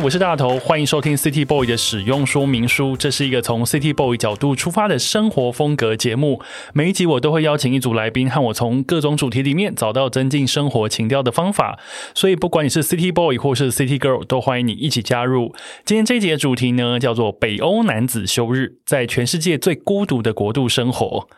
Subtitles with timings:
[0.00, 2.96] 我是大头，欢迎收听 City Boy 的使用说明书。
[2.96, 6.40] 这是一个从 City Boy 角度出发的生活风格节目。
[6.72, 11.80] 每一集我都会邀请一组来宾，和我从各种主题里面找到增进生活情调的方法。
[12.14, 15.52] 所以，不管你是 City Boy 或是 City Girl，都欢迎你一起加入。
[15.84, 21.28] 今天这集的主题呢，叫做北欧男子休日，在全世界最孤独的国度生活。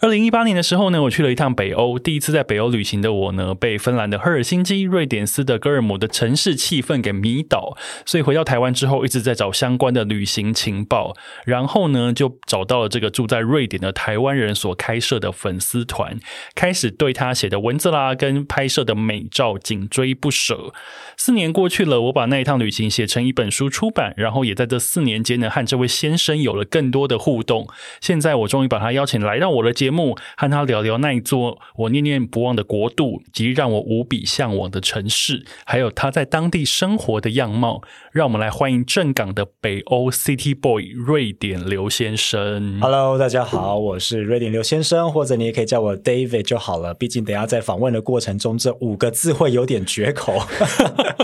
[0.00, 1.98] 二零一八年的时候呢，我去了一趟北欧。
[1.98, 7.76] 第一次在北欧旅行的我呢，被芬兰的赫尔辛基、瑞典斯德哥尔摩的城市气氛给迷倒。
[8.08, 16.18] 所以回到台湾之后，一直在找相关的旅行情报，然后呢，就找到了这个住在瑞典的台湾人所开设的粉丝团，
[16.54, 20.72] 开始对他写的文字啦，跟拍摄的美照紧追不舍。
[21.18, 27.68] 四年过去了，我把那一趟旅行写成一本书出版，然后也在这四年间呢，和这位先生有了更多的互动。
[28.00, 37.82] 现在我终于把他邀请来到我的节目，和他聊聊那一座我念念不忘的国度，及让我无比向往的城市，还有他在当地生活的样貌。
[38.12, 42.78] 让我们来欢迎正港的北欧 City Boy 瑞典刘先生。
[42.80, 46.94] Hello，大家好，我是瑞典刘先生，或者你也可以叫我 David 就好了。
[46.94, 50.42] 毕竟等下在访问的过程中，这五个字会有点绝口。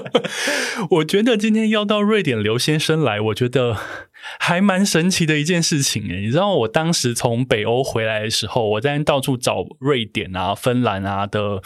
[0.91, 3.77] 我觉得今天要到瑞典刘先生来，我觉得
[4.39, 6.21] 还蛮神奇的一件事情诶。
[6.21, 11.63] 你知道，我当时从北欧回来的时候，我在到处找瑞典啊、芬兰啊的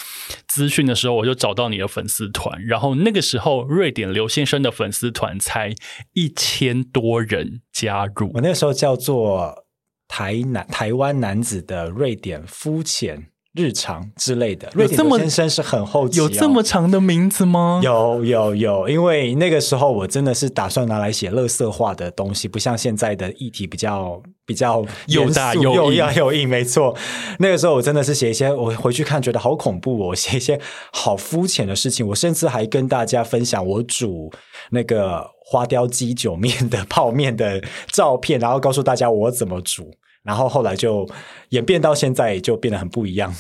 [0.47, 2.65] 资讯的时候，我就找到你的粉丝团。
[2.65, 5.75] 然后那个时候，瑞典刘先生的粉丝团才
[6.15, 8.31] 一千多人加入。
[8.35, 9.67] 我那时候叫做
[10.07, 14.71] 台南台湾男子的瑞典肤浅日常之类的。
[14.73, 17.81] 瑞典先生是很后期、哦，有这么长的名字吗？
[17.83, 26.49] 有有有，因为那个时候我真的是打算拿来写乐色化的东西，不像现在的议题比较比较又大又要又硬。
[26.49, 26.97] 没错，
[27.41, 30.61] 那个时候我真的是写一些，我回去看觉得好恐怖哦，我写一些
[30.93, 32.07] 好肤浅的事情。
[32.07, 34.31] 我甚至还跟大家分享我煮
[34.71, 37.61] 那个花雕鸡酒面的泡面的
[37.93, 39.91] 照片，然后告诉大家我怎么煮。
[40.29, 41.09] 然后后来就
[41.49, 43.35] 演变到现在，就变得很不一样。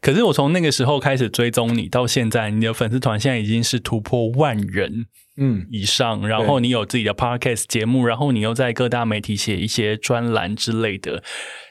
[0.00, 5.06] 可是我从那个时候开始追踪你，到现在，你的粉丝团现在已经是突破万人
[5.36, 11.22] 嗯，以上，然后你有自己的 podcast 节目，然后你又在各大媒体写一些专栏之类的，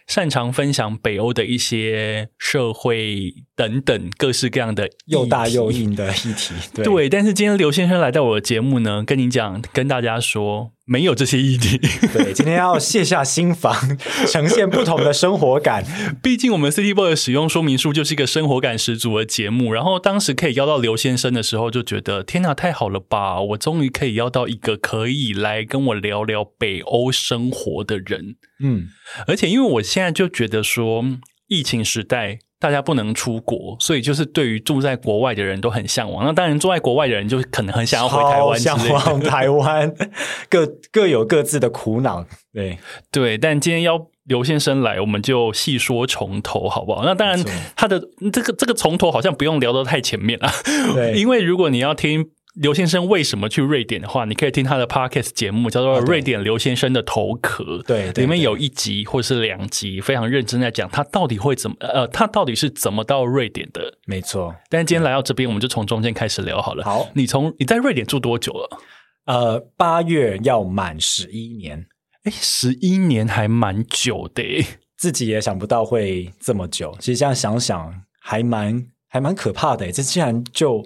[0.07, 6.85] 擅长分享北欧的一些社会等等各式各样的又大又硬的议题，对。
[6.85, 11.77] 对，但是今天刘先生来到我的节目呢，跟你讲，跟大家说，没有这些议题。
[12.13, 13.75] 对，今天要卸下心防，
[14.25, 15.83] 呈现不同的生活感。
[16.23, 23.41] 毕竟我们 City Boy 的使用说明书就是一个生活感十足的节目，然后当时可以邀到刘先生的时候，就觉得天哪，太好了吧！
[23.41, 28.37] 我终于可以邀到一个可以来跟我聊聊北欧生活的人。
[28.63, 28.87] 嗯，
[29.27, 31.03] 而且因为我现在就觉得说，
[31.47, 36.25] 疫情时代大家不能出国，所以就是对于住在国外的人都很向往。
[36.25, 38.77] 那当然，住在国外的人就可能很想要回台湾向。
[38.89, 39.93] 往台湾，
[40.49, 42.25] 各各有各自的苦恼。
[42.53, 42.79] 对，
[43.11, 47.03] 对，但今天要刘先生来，我们就细说从头，好不好？
[47.03, 47.39] 那当然，
[47.75, 48.01] 他的
[48.33, 50.49] 这个这个从头好像不用聊到太前面了，
[50.95, 52.31] 对因为如果你要听。
[52.59, 57.63] 刘先生为什么去瑞典的话，你可以听他的 podcast 节目，叫做《瑞典刘先生的头壳》。
[57.83, 63.99] 对里面有一集或是两集，非常认真在讲他到底会怎么呃，他到底是怎么到瑞典的。
[64.07, 64.55] 没错。
[64.69, 66.83] 但是今天来到这边，我们就从中间开始聊好了。
[66.83, 68.77] 好你从你在瑞典住多久了？
[69.25, 71.85] 呃，八月要满十一年，
[72.23, 74.65] 哎，十一年还蛮久的诶。
[74.97, 76.95] 自己也想不到会这么久。
[76.99, 79.91] 其实这样想想，还蛮还蛮可怕的耶。
[79.91, 80.83] 这竟然就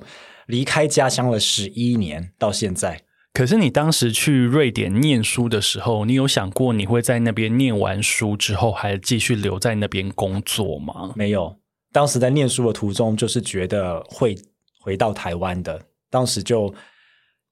[0.52, 3.02] 离开家乡了十一年，到现在。
[3.34, 11.14] 可是你当时去瑞典念书的时候，你有想过你会在那边念完书之后还继续留在那边工作吗？
[11.16, 11.56] 没有，
[11.94, 14.38] 当时在念书的途中，就是觉得会
[14.82, 16.74] 回到台湾的，当时就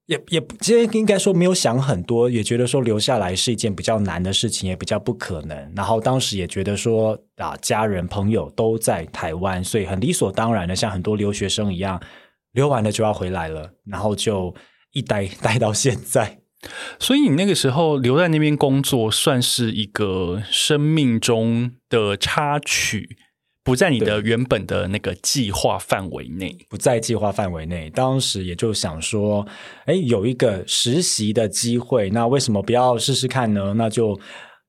[0.08, 5.74] 也也不其实应该说没有想很多，也觉得说留下来是一件比较难的事情，也比较不可能。
[5.74, 12.02] 然后当时也觉得说啊，家人朋友都在台湾，所以很理所当然的，像很多留学生一样，
[12.60, 14.54] 留完了就要回来了，然后就
[14.92, 16.40] 一待待到现在。
[17.00, 23.16] 所以你那个时候留在那边工作，算是一个生命中的插曲，
[23.64, 26.58] 不在你的原本的那个计划范围内。
[26.70, 27.90] 不在计划范围内。
[27.90, 29.48] 当时也就想说，
[29.86, 33.74] 哎，有一个实习的机会，那为什么不要试试看呢？
[33.78, 34.20] 那就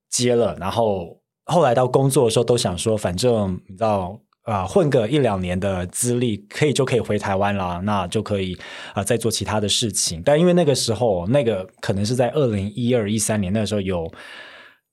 [0.08, 0.56] 接了。
[0.60, 8.56] 然后后来到工作的时候，都想说，反正你知道，啊、混个一两年的资历，可以就可以回台湾啦，那就可以
[8.94, 10.22] 啊、再做其他的事情。
[10.24, 14.10] 但因为那个时候，那个可能是在二零一二一三年那个时候有。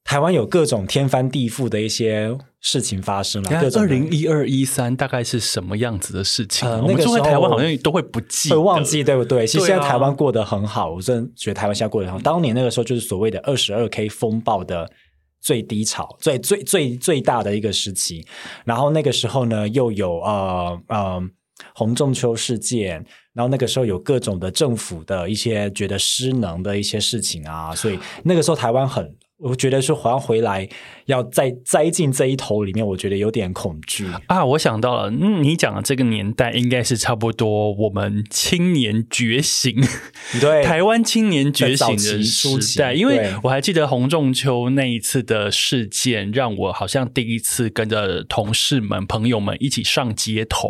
[0.09, 6.75] 台湾有各种天翻地覆的一些事情发生了，二的零一二一三大概是什么样子的事情啊？
[6.75, 9.03] 呃我们住在那个时候台湾好像都会不记，会忘记，。
[9.03, 9.45] 对不对？
[9.45, 12.21] 其实现在台湾过得很好，我真的觉得台湾现在过得很好。
[12.21, 14.89] 当年那个时候就是所谓的二十二 K 风暴的
[15.39, 18.25] 最低潮，最最最最大的一个时期。
[18.65, 21.21] 然后那个时候呢，又有呃呃
[21.73, 29.15] 洪仲秋事件，然后那个时候有各种的政府的一些觉得失能的一些事情啊，所以那个时候台湾很。
[29.39, 30.67] 我觉得说好像回来
[31.05, 34.07] 要再栽进这一头里面，我觉得有点恐惧。
[34.25, 39.75] 啊，我想到了，嗯，你讲的这个年代应该是差不多我们青年觉醒，
[40.41, 42.93] 对，台湾青年觉醒的时代。
[42.93, 50.69] 因为我还记得洪仲秋那一次的事件，让我好像第一次跟着同事们、朋友们一起上街头，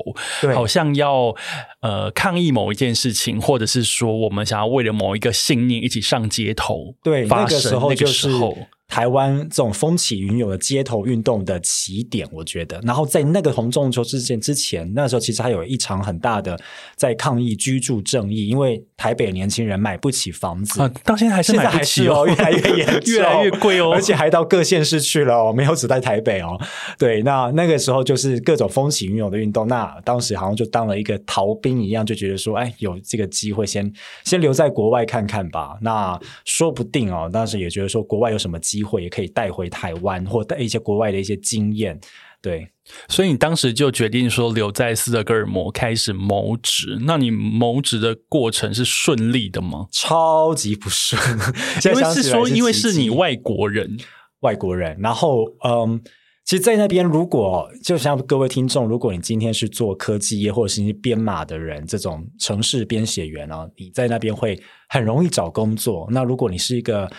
[0.54, 1.34] 好像要
[1.80, 8.57] 呃抗议某一件事情，或者是说我们想要为了某一个信念一起上街头，对，发生那个时候那个就是时候
[8.88, 12.80] 台湾这种风起云涌的街头运动的起点，我觉得。
[12.84, 16.58] 然后在那个洪仲秋事件之前，那时候其实还有一场很大的
[16.96, 20.82] 在抗议居住正义，因为台北年轻人买不起房子。
[20.82, 26.60] 啊，到现在还是买不起哦，越来越严，越来越贵哦而且还到各县市去了哦，没有只在台北哦。
[26.98, 33.92] 对，那那个时候就是各种风起云涌的运动，那当时好像就当了一个逃兵一样，就觉得说，哎，有这个机会先
[34.24, 35.78] 先留在国外看看吧。
[35.82, 42.00] 那说不定哦，当时也觉得说国外有什么机会，也可以带回台湾或带一些国外的一些经验。
[42.42, 42.68] 对，
[43.08, 49.88] 所以你当时就决定说留在斯德哥尔摩开始谋职，那你谋职的过程是顺利的吗？
[49.92, 51.20] 超级不顺，
[51.84, 53.98] 因为是说，因为是你外国人，
[54.42, 56.02] 外国人，然后嗯。
[56.50, 64.58] 其实，在那边，如果就像各位听众，如果你今天是做科技业或者是你是编码的人，这种城市编写员啊，你在那边会
[64.88, 66.08] 很容易找工作。
[66.10, 67.12] 那如果你是一个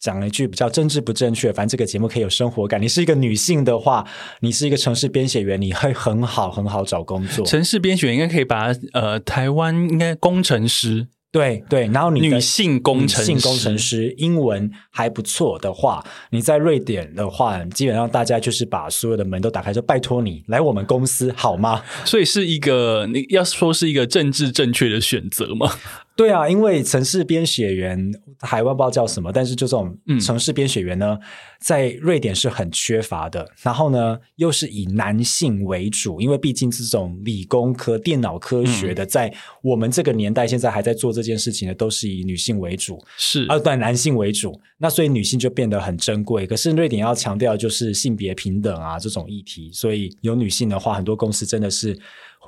[0.00, 4.06] 讲了一句比较政治不正确，反正这个节目可以有生活感，你是一个女性的话，
[4.40, 7.44] 你是一个城市编写员，你会很好很好找工作。
[7.44, 21.82] 城市编选应该可以把它呃，台湾应该工程师、对对，然后你女性工程师、女性工程师英文还不错的话，你在瑞典的话，基本上大家就是把所有的门都打开，说拜托你来我们公司好吗？
[22.04, 25.72] 所以是一个你要说是一个政治正确的选择吗？
[26.18, 31.16] 对啊，因为城市编写员台湾不知道叫什么，但是就这种嗯城市编写员呢，
[31.60, 33.48] 在瑞典是很缺乏的。
[33.62, 39.32] 然后呢，又是以男性为主，因为毕竟这种理工科、电脑科学嗯的，在
[39.62, 43.00] 我们这个年代现在还在做这件事情的，都是以女性为主。
[43.16, 46.44] 是啊，对，男性为主，那所以女性就变得很珍贵。
[46.48, 51.96] 可是瑞典要强调就是性别平等啊这种议题，所以有女性的话，很多公司真的是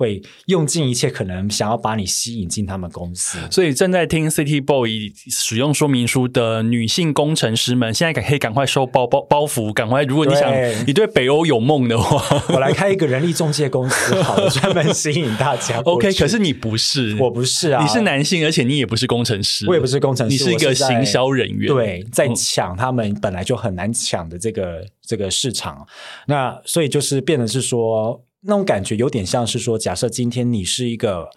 [0.01, 3.37] 会用尽一切可能想要把你吸引进他们公司。
[3.51, 10.03] 所以正在听 City Boy 使用说明书的女性工程师们，现在赶可以赶快收包包包袱，赶快！
[10.03, 15.79] 如果你想对你对北欧有梦的话我来开一个人力中介公司，好了，专门吸引大家。
[15.85, 16.11] OK。
[16.13, 21.67] 可是你不是，我不是啊，你是男性，而且你也不是工程师，我也不是工程师，你是一个行销人员。
[21.71, 25.85] 对，在嗯抢他们本来就很难抢的这个这个市场，
[26.27, 31.29] 那所以就是变得是说那种感觉有点像是说，假设今天你是一个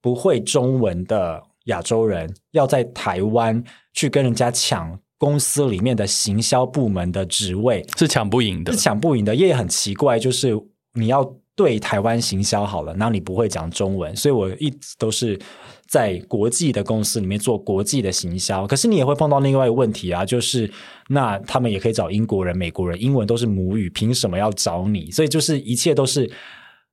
[0.00, 8.78] 不会中文的亚洲人，要在台湾去跟人家抢公司里面的行销部门的职位，是抢不赢的是。
[8.78, 10.56] 抢不赢的，也很奇怪，就是
[10.94, 15.38] 你要对台湾行销好了，那你不会讲中文，所以我一直都是
[15.86, 18.66] 在国际的公司里面做国际的行销。
[18.66, 20.70] 可是你也会碰到另外一个问题啊，就是
[21.08, 25.10] 那他们也可以找英国人、美国人，英文都是母语，凭什么要找你？
[25.10, 26.30] 所以就是一切都是。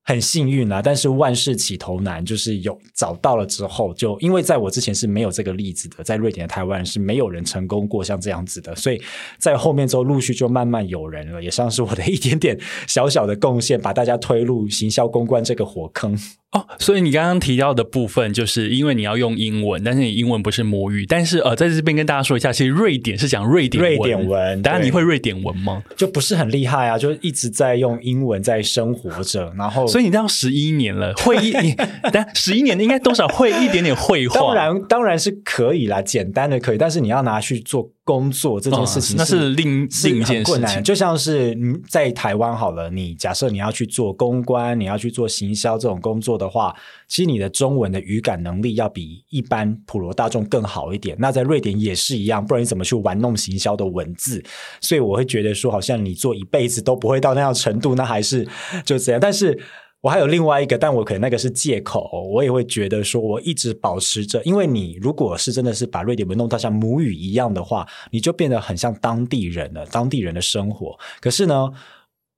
[0.02, 9.00] 很幸运啊，但是万事起头难，就是有找到了之后，就因为在我之前是没有这个例子的，在瑞典的台湾是没有人成功过像这样子的，所以
[9.38, 16.18] 在后面之后陆续就慢慢有人了，也算是我的一点点小小的贡献，把大家推入行销公关这个火坑。
[16.52, 25.84] 哦，所以你刚刚提到的部分，就是因为你要用英文，但是你英文不是母语，但是呃，在这边跟大家说一下，其实瑞典是讲瑞典瑞典文当然你会瑞典文吗？
[25.96, 31.76] 就不是很厉害啊，就一直在用英文在生活着，然后所以你这样十一年了，会一你
[32.12, 40.82] 但 十一年应该多少会一点点绘画，当然当然是可以啦，简单的可以，但是你要拿去做工作这件事情、哦那是另另一件很困难。
[40.82, 46.74] 就像是你在台湾好了，你假设你要去做公关，你要去做行销这种工作的话，
[47.06, 51.16] 其实你的中文的语感能力要比一般普罗大众更好一点。
[51.20, 54.42] 那在瑞典也是一样，不然你怎么去玩弄行销的文字？
[54.80, 58.44] 所以我会觉得说，好像你做一辈子都不会到那样程度，那还是
[58.84, 59.20] 就这样。
[59.20, 59.56] 但是
[60.02, 70.98] 我还有另外一个，但我可能那个是借口，我也会觉得说，我一直保持着，因为你如果是真的是把瑞典文弄到像母语一样的话，你就变得很像当地人了，当地人的生活。
[71.20, 71.70] 可是呢，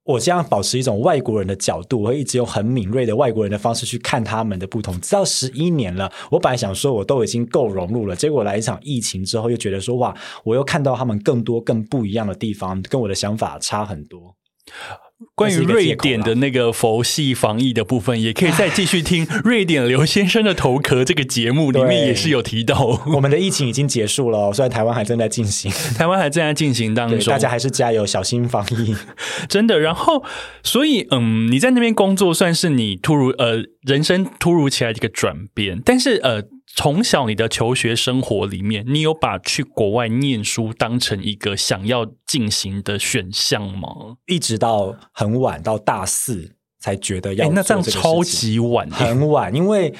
[0.04, 5.00] 我这样保持一种外国人的角度，我会一直用很敏锐的外国人的方式去看他们的不同。
[5.00, 14.34] 直到十一年了，我本来想说我都已经够融入了，结果来一场疫情之后，又觉得说哇，我又看到他们更多更不一样的地方，跟我的想法差很多。
[15.42, 23.00] 关于瑞典的那个佛系防疫的部分，也可以再继续听 瑞典刘先生的头壳这个节目里面也是有提到。
[23.14, 28.94] 我们的疫情已经结束了，虽然台湾还正在进行， 台湾还正在进行当中，大家还是加油，小心防疫。
[29.48, 30.24] 真的，然后
[30.62, 36.42] 所以嗯，你在那边工作算是你突如呃人生突如其来的一个转变，但是呃。
[36.74, 43.88] 从小你的求学生活里面，你有把去国外念书当成一个想要进行的选项吗？
[44.26, 47.50] 一直到很晚，到大四才觉得要。
[47.50, 49.94] 那这样超级晚，很晚，因为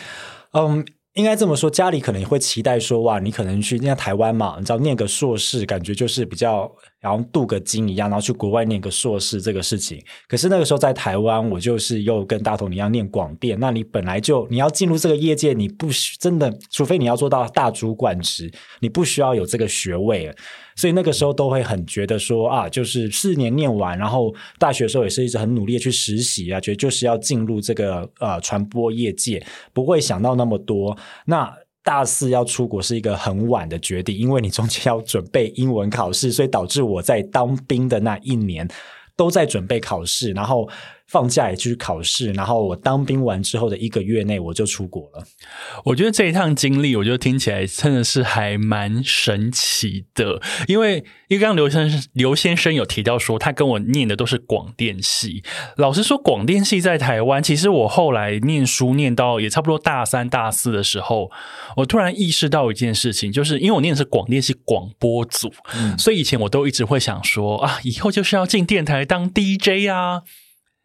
[0.53, 0.85] 嗯。
[1.15, 10.03] 应该这么说，家里可能也会期待说，哇，你可能去念台湾嘛，你知道念个硕士，感觉就是比较，然后镀个金一样，然后去国外念个硕士这个事情。
[10.27, 18.51] 可是那个时候在台湾，我就是又跟大同一样念广电，那你本来就你要进入这个业界，你不需真的，除非你要做到大主管职，
[18.81, 20.35] 你不需要有这个学位。
[20.77, 30.97] 所以那个时候都会很觉得说啊，就是四年念完，然后大学的时候也是一直很努力去实习啊，觉得就是要进入这个呃传播业界，不会想到那么多。
[31.27, 31.53] 那
[31.83, 38.69] 大四要出国是一个很晚的决定，因为你中间要准备英文考试，所以导致我在当兵的那一年
[39.17, 40.69] 都在准备考试，然后。
[41.13, 45.23] 放假也去考试，然后我当兵完之后的一个月内我就出国了。
[45.85, 50.41] 我觉得这一趟经历，我觉得听起来真的是还蛮神奇的。
[50.67, 55.45] 因为因为刚刚刘先生刘先生有提到说，他跟我念的都是广电系。
[55.77, 61.31] 老实说，广电系在台湾，其实我后来念书念到也差不多大三大四的时候，
[61.77, 65.53] 我突然意识到一件事情，就是因为我念的是广电系广播组，
[65.99, 70.23] 所以以前我都一直会想说啊，以后就是要进电台当 DJ 啊。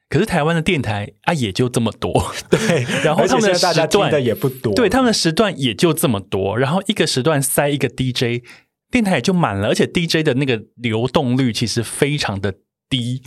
[0.10, 2.14] 可是台湾的电台啊，也就这么多，
[2.50, 2.60] 对。
[3.04, 6.58] 然后他们的时段的也不多，对，他们的时段也就这么多。
[6.58, 8.44] 然后一个时段塞一个 DJ，
[8.90, 12.54] 电台也就满了，而且 DJ 的那个流动率其实非常的
[12.90, 13.22] 低。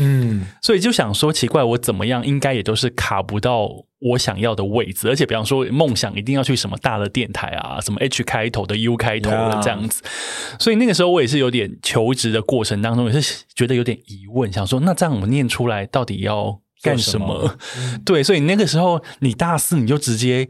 [0.00, 3.68] 嗯，所以就想说，奇怪，我怎么样，应该也都是卡不到
[4.00, 5.08] 我想要的位置。
[5.08, 10.02] 而且，比方说，梦想一定要去什么大的电台啊，什么 H 开头的、U 开头的这样子。
[10.58, 17.58] 所以那个时候，我也是有点求职的过程当中，也是觉得有点疑问，想说，那这样我念出来到底要干什么？
[18.06, 20.48] 对，所以那个时候，你大四你就直接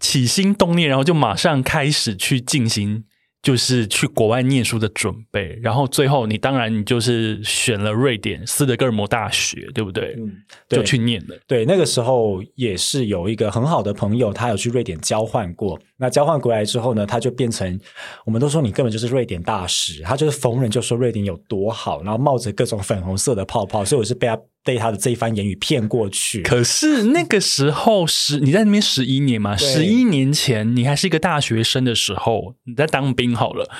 [0.00, 3.04] 起心动念，然后就马上开始去进行。
[3.48, 10.14] 就是去国外念书的准备，然后最后你当然你就是选了瑞典斯德哥尔摩大学，对不对？
[10.18, 10.30] 嗯，
[10.68, 11.34] 就去念了。
[11.46, 15.80] 对，那个时候也是有一个很好的朋友，他有去瑞典交换过。
[15.96, 17.80] 那交换过来之后呢，他就变成
[18.26, 24.38] 我们都说你根本就是瑞典大使，他就是逢人就说瑞典有多好，然后冒着各种粉红色的泡泡，所以我是被他。
[24.64, 26.42] 被他的这一番言语骗过去。
[26.42, 33.70] 可是那个时候十你在那边十一年嘛，十一年前你还是一个大学生的时候，你在当兵好了。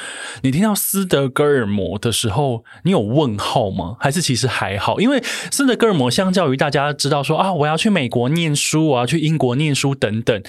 [0.42, 3.96] 你听到斯德哥尔摩的时候，你有问号吗？
[4.00, 4.98] 还是其实还好？
[5.00, 10.42] 因为斯德哥尔摩相较于大家知道说啊，我要去美国念书，我要去英国念书等等，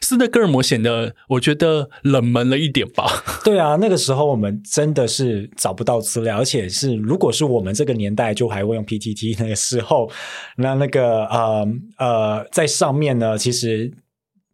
[0.00, 3.24] 斯德哥尔摩显得我觉得冷门了一点吧。
[3.44, 10.10] 对啊，那个时候我们真的是找不到资料，而且是如果是我们这个年代，就还会用 PTT 那个时后，
[10.56, 11.66] 那那个呃
[11.98, 13.92] 呃，在上面呢，其实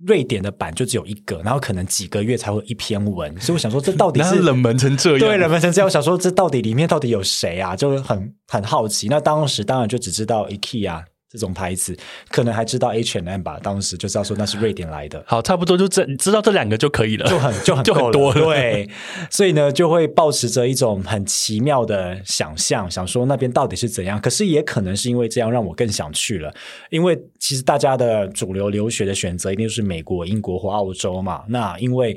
[0.07, 5.19] 瑞典的版就只有一个，然后可能几个月才会一篇文，所以我想说，这到底 是冷门成这样？
[5.21, 5.87] 对，冷门成这样。
[5.87, 7.77] 我想说，这到底里面到底有谁啊？
[7.77, 9.09] 就很很好奇。
[9.09, 11.05] 那当时当然就只知道 IKEA。
[11.33, 11.97] 这种牌子
[12.29, 15.25] 可能还知道 H and M 吧，当时就知道说那是瑞典来的。
[15.27, 18.45] 好，差不多就这知道这两个就可以了，就很就很 就很多了。
[18.45, 18.87] 对，
[19.31, 24.21] 所以呢，就会保持着一种很奇妙的想象，想说那边到底是怎样。
[24.21, 26.53] 可是也可能是因为这样，让我更想去了。
[26.91, 31.45] 因为其实大家的主流留学的选择一定是美国、英国或澳洲嘛。
[31.49, 32.15] 那因为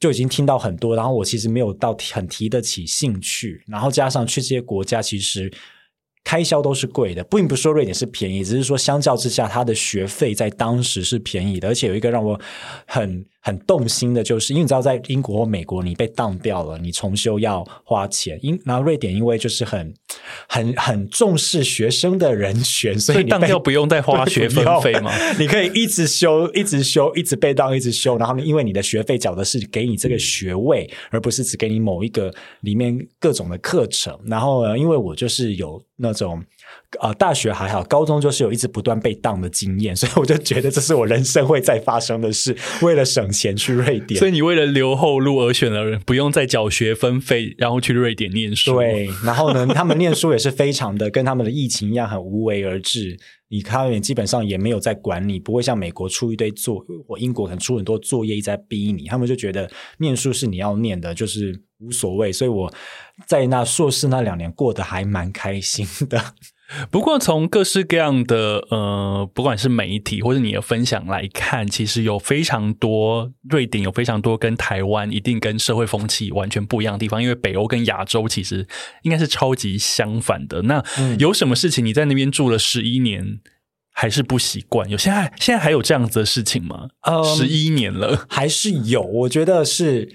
[0.00, 5.48] 就已经听到很多，然后我其实没有到很提得起兴趣，然后加上去这些国家，其实。
[6.24, 12.40] 开销都是贵的，并不是说瑞典是便宜，只是说相较之下，它的学费在当时是便宜的，而且有一个让我
[12.86, 13.24] 很。
[13.40, 18.38] 很动心的，就是因为你知道，在英国或美国，你被当掉了，你重修要花钱。
[18.42, 19.94] 英然后瑞典因为就是很
[20.46, 25.10] 很很重视学生的人权，所以当掉不用再花学分 费吗？
[25.40, 28.18] 你可以一直修，一直修，一直被当，一直修。
[28.18, 34.18] 然后因为你的学费缴的是给你这个学位，而不是只给你某一个里面各种的课程。
[34.26, 36.42] 然后因为我就是有那种
[36.98, 42.56] 呃，大学还好，高中就是有一直不断被当的经验， 所以我就觉得这是我人生会再发生的事。
[42.82, 48.74] 为了省钱去瑞典，所以你为了留后路而选了不用再缴学分费，然后去瑞典念书。
[48.74, 53.16] 对，然后呢，他们念书也是非常的跟他们的疫情一样，很无为而治。
[53.52, 62.32] 你看，基本上也没有在管你，不会像美国出一堆作，我英国可能出很多作业一直在逼你，他们就觉得念书是你要念的，就是无所谓。
[62.32, 62.72] 所以我
[63.26, 66.34] 在那硕士那两年过得还蛮开心的。
[66.90, 77.22] 不过，从各式各样的呃，不管是媒体或者你的分享来看，其实有非常多瑞典有非常多跟台湾一定跟社会风气完全不一样的地方。
[77.22, 78.66] 因为北欧跟亚洲其实
[79.02, 80.62] 应该是超级相反的。
[80.62, 80.82] 那
[81.18, 83.40] 有什么事情你在那边住了十一年
[83.92, 84.88] 还是不习惯？
[84.88, 86.88] 有现在现在还有这样子的事情吗？
[87.36, 89.02] 十一年了， 还是有？
[89.02, 90.08] 我觉得是。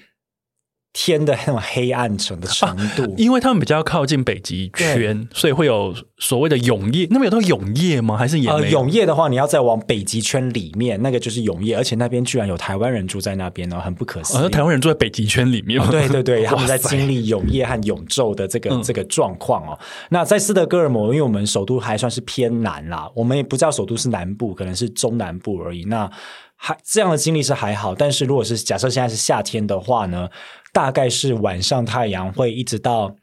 [0.98, 7.06] 天的那种黑暗程的程度，因为他们比较靠近北极圈，所以会有所谓的永夜。
[7.12, 8.16] 那边有到永夜吗？
[8.16, 11.76] 还是也呃，永夜的话，你要再往北极圈里面，那个就是永夜。
[11.76, 14.50] 而且那边居然有台湾人住在那边呢，很不可思议。
[14.50, 19.78] 台湾人住在北极圈里面，对对对， 他们在经历永夜和永昼的这个这个状况哦。
[20.12, 25.84] 那在斯德哥尔摩，因为我们首都还算是偏南啦，我们也不知道首都是南部，可能是中南部而已。
[25.84, 26.10] 那
[26.56, 30.30] 还这样的经历是还好，但是如果是假设现在是夏天的话呢？
[30.76, 33.16] 大概是晚上太阳会一直到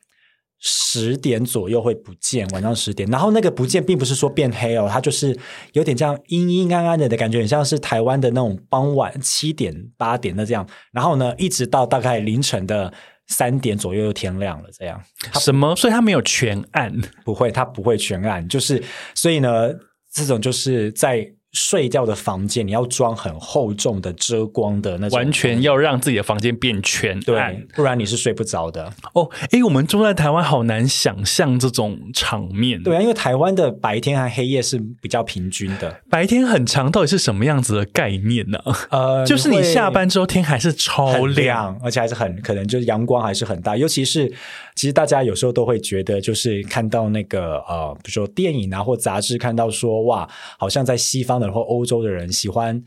[0.58, 5.38] 十点左右会不见，晚上十点，然后那个不见并不是说变黑哦，它就是
[5.74, 12.90] 有点这样阴阴暗暗的的感觉，很像是台湾的那种傍晚七点八点的这样，然后呢，一直到大概凌晨的
[13.26, 14.98] 三点左右又天亮了，这样
[15.38, 15.76] 什么？
[15.76, 16.90] 所以它没有全暗，
[17.22, 18.82] 不会，它不会全暗，就是
[19.14, 19.68] 所以呢，
[20.10, 21.34] 这种就是在。
[21.52, 28.90] 睡觉的房间，你要装很厚重的遮光的那种，完全要让自己的房间变全暗，不然你是睡不着的。
[29.12, 32.82] 哦，哎，我们住在台湾，好难想象这种场面。
[32.82, 38.58] 对啊，因为台湾的白天和黑夜是比较平均的，白天很长，到底是什么样子的概念呢？
[38.88, 44.26] 呃， 就是你下班之后天还是超亮，而且还是很可能就是阳光还是很大，尤其是
[44.74, 50.26] 其实大家有时候都会觉得，就是看到那个呃，比如说电影啊或杂志，看到说哇，
[50.58, 51.41] 好像在西方。
[51.46, 52.82] 然后欧洲的人喜欢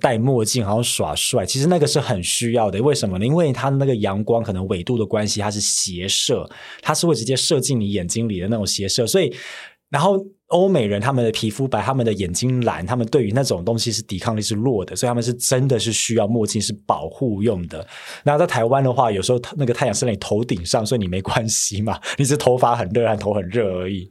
[0.00, 1.46] 戴墨镜，好像耍帅。
[1.46, 3.24] 其实那个是很需要的，为什么呢？
[3.24, 6.48] 因为它那个阳光可能纬度的关系，它是斜射，
[6.82, 9.06] 它是会直接射进你眼睛里的那种斜射。
[9.06, 9.34] 所以，
[9.88, 10.18] 然后
[10.48, 17.86] 欧美人他们的皮肤白，他们的眼睛蓝，他们对于那种东西是抵抗力是弱的，所以他们是真的是需要墨镜是保护用的。
[18.24, 24.10] 那在台湾的话，有时候那个太阳是在你头顶上，所以你没关系嘛， 你是头发很热，头很热而已。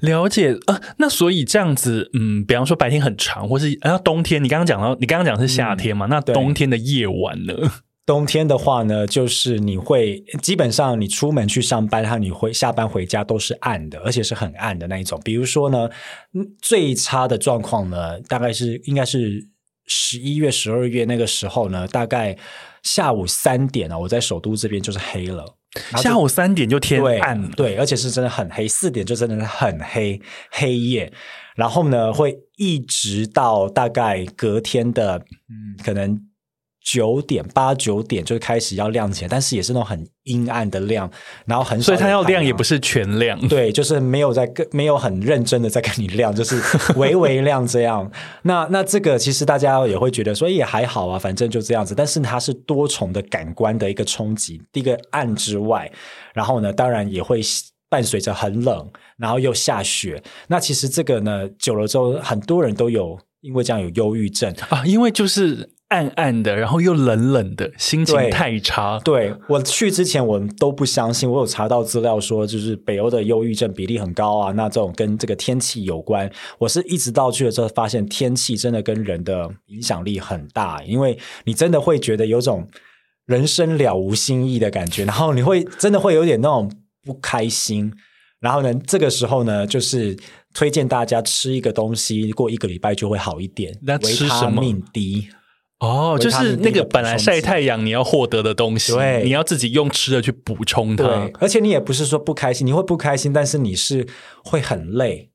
[0.00, 6.06] 了解啊，那所以这样子，嗯，比方说白天很长，或是啊冬天，你刚刚讲到，你刚刚讲是夏天嘛？
[6.06, 7.54] 那冬天的夜晚呢？
[8.04, 15.20] 冬天的话呢，就是你会基本上你出门去上班，然后你会下班回家都是暗的，而且是很暗的那一种。
[15.22, 15.90] 比如说呢，
[16.62, 19.46] 最差的状况呢，大概是应该是
[19.86, 22.34] 十一月、十二月那个时候呢，大概
[22.82, 25.57] 下午三点啊，我在首都这边就是黑了。
[25.96, 28.66] 下午三点就天暗，对，而且是真的很黑。
[28.66, 31.12] 四点就真的是很黑，黑夜。
[31.56, 36.18] 然后呢，会一直到大概隔天的，嗯，可能。
[36.90, 41.10] 九点八九点就开始要亮起来，但是也是那种很阴暗的亮，
[41.44, 46.58] 然后很所以它要亮也不是全亮，对，就是没有在跟没有很认真的在跟你亮，就是
[46.96, 48.10] 微微亮这样。
[48.44, 51.94] 那那这个其实大家也会觉得说也还好啊，反正就这样子。
[51.94, 55.92] 但是它是多重的感官的一个冲击，第一个暗之外，
[56.32, 57.42] 然后呢，当然也会
[57.90, 60.22] 伴随着很冷，然后又下雪。
[60.46, 65.68] 那其实这个呢，久了之后，很多人都有因为这样有忧郁症啊，因为就是。
[65.88, 68.98] 暗暗的，然后又冷冷的，心情太差。
[69.00, 71.30] 对我去之前，我都不相信。
[71.30, 74.52] 我有查到资料说，就是北欧的忧郁症比例很高啊。
[74.52, 76.30] 那这种跟这个天气有关。
[76.58, 80.82] 我是一直到去了之后，发现天气真的跟人的影响力很大。
[80.84, 82.68] 因为你真的会觉得有种
[83.24, 86.70] 人生了无新意的感觉，然后你会真的会有点那种
[87.02, 87.90] 不开心。
[88.40, 90.14] 然后呢，这个时候呢，就是
[90.52, 93.74] 推荐大家吃一个东西，过一个礼拜就会好一点。
[93.82, 95.30] 那吃什么？D。
[95.80, 101.30] 哦，就是那个本来晒太阳你要获得的东西，对你要自己用吃的去补充它。
[101.40, 104.06] 而且你也不是说不开心，你会不开心，但是你是
[104.44, 105.27] 会很累。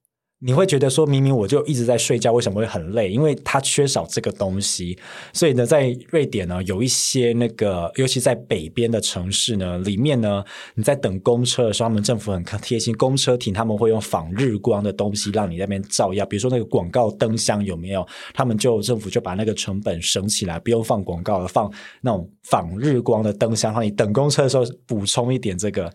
[0.46, 3.10] 你会觉得说，明明我就一直在睡觉，为什么会很累？
[3.10, 4.98] 因为它缺少这个东西。
[5.32, 10.44] 所以呢，在瑞典呢，有一些那个，尤其在北边的城市呢，里面呢，
[10.76, 16.26] 你在等公车的时候，他们政府很贴心，公车停他们会用仿日光的东西让你那边照耀。
[16.26, 18.06] 比如说那个广告灯箱有没有？
[18.34, 25.90] 他们就政府就把那个成本省起来，不用放广告了，放那种仿日光的灯箱，让你等公车的时候补充一点这个。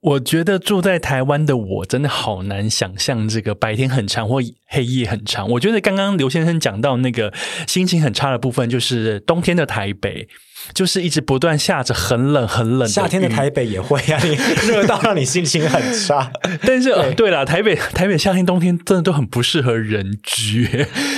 [0.00, 5.48] 我觉得住在台湾的我真的好难想象这个白天很长或黑夜很长。
[5.50, 7.34] 我觉得刚刚刘先生讲到那个
[7.66, 10.28] 心情很差的部分，就是冬天的台北。
[10.74, 16.30] 就是一直不断下着很冷很冷，夏天的台北也会啊， 你热到让你心情很差。
[16.62, 20.68] 但是对了，台北台北夏天冬天真的都很不适合人居。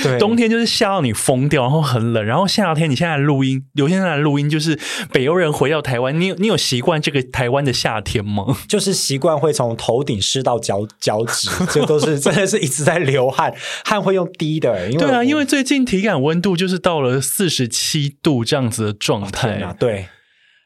[0.03, 2.23] 对，冬天就是吓到你疯掉，然后很冷。
[2.23, 4.77] 然后夏天你现在录音，刘先生来录音，就是
[5.11, 8.57] 北欧人回到台湾，你你有习惯这个台湾的夏天吗？
[8.67, 14.89] 就是习惯会从头顶湿到脚 脚趾，这都是真的是一直在流汗，汗会用滴的。
[14.89, 19.40] 因为对啊，因为最近体感温度就是到了四十七度这样子的状态。
[19.41, 20.05] 天啊，对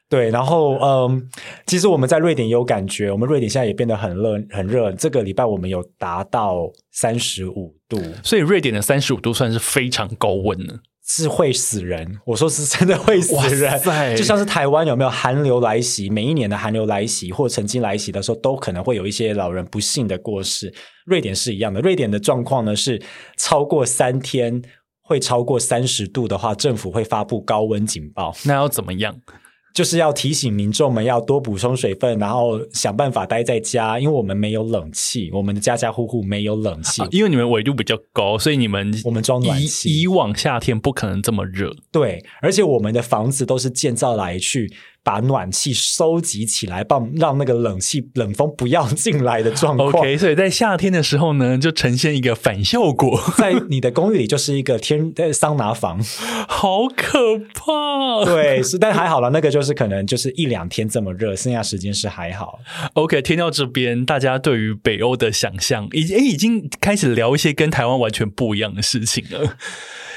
[0.08, 1.28] 对，然后嗯，
[1.66, 4.92] 其实我们在瑞典也有感觉，我们瑞典现在也变得很热，很热。
[4.92, 12.20] 这个礼拜我们有达到三十五度，所以瑞典的三十五度算是非常高温了，是会死人。
[12.24, 16.08] 我说是真的会死人，就像是台湾有没有寒流来袭？
[16.08, 20.72] 每一年的寒流来袭或曾经来袭的时候，都可能会有一些老人不幸的过世。
[21.06, 23.02] 瑞典是一样的，瑞典的状况呢是
[23.36, 24.62] 超过三天。
[25.06, 28.34] 会超过三十度的话，政府会发布高温警报。
[28.44, 29.16] 那要怎么样？
[29.72, 37.02] 就是要提醒民众们要多补充水分，然后想办法待在家，因为我们没有冷气，我们的家家户户没有冷气。
[37.10, 40.00] 因为你们纬度比较高，所以你们我们装暖气。
[40.00, 41.76] 以往夏天不可能这么热。
[41.92, 44.72] 对，而且我们的房子都是建造来去。
[45.06, 49.88] 把暖气收集起来，帮让那个冷气冷风不要进来的状况。
[49.88, 56.02] OK，所以在夏天的时候呢，就呈现一个反效果，在你的公寓里就是一个天桑拿房，
[56.50, 58.24] 好可怕。
[58.24, 62.58] 对，是，但还好了，那个就是可能就是一两天这么热，剩下时间是还好。
[62.94, 69.56] OK，听到这边，大家对于北欧的想象，已经已经开始聊一些跟台湾完全不一样的事情了。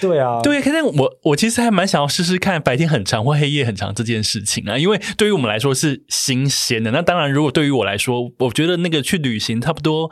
[0.01, 6.91] 对啊，对，可是我我其实还蛮想要试试看白天很长或黑夜很长这件事情啊，因为对于我们来说是新鲜的。
[6.91, 10.09] 那当然，如果对于我来说，我觉得那个去旅行差不多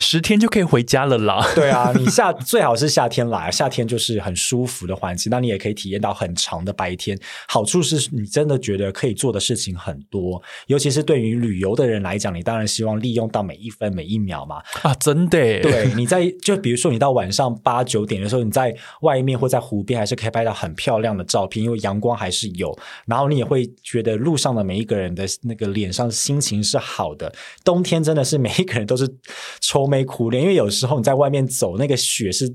[0.00, 1.46] 十天就可以回家了啦。
[1.54, 7.16] 对啊，你夏 最好是夏天来，夏天就是很舒服的环境，那你也可以体验到很长的白天。
[7.46, 14.62] 好处是你真的觉得可以做的事情很多，尤其是对于旅游的人来讲，你当然希望利用到每一分每一秒嘛。
[14.82, 19.19] 啊，真的，对，你在就比如说你到晚上八九点的时候，你在外。
[19.22, 22.76] 面或在湖边，还是可以拍到很漂亮的照片，因为阳光还是有。
[23.06, 27.32] 然后你也会觉得路上的每一个人的那个脸上心情是好的。
[27.64, 29.08] 冬天真的是每一个人都是
[29.60, 32.52] 愁眉苦脸，因为有时候你在外面走，那个雪是，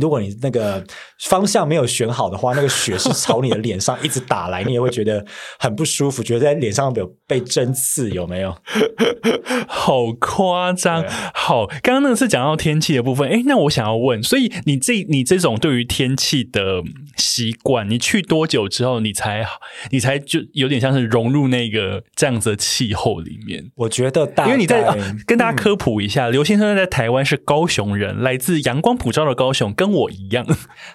[0.00, 0.84] 如果你那个
[1.20, 5.24] 方向没有选好的话，那个雪是朝你的脸上一直打来，你也会觉得
[5.58, 8.56] 很不舒服，觉得在脸上有被针刺，有没有？
[9.66, 11.04] 好夸张！
[11.32, 16.82] 好，刚刚那个是讲到天气的部分，哎，那我想要问，所以你这你这种对于天天气的
[17.16, 19.44] 习惯，你去多久之后，你才
[19.90, 23.70] 你才就有点像是融入那个这样子的气候里面？
[23.74, 24.84] 我觉得大，因为你在
[25.26, 30.46] 跟大家科普一下，刘先生在台湾是高雄人，来自阳光普照的高雄，跟我一样。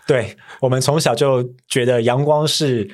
[0.05, 2.89] 对我们从小就觉得阳光是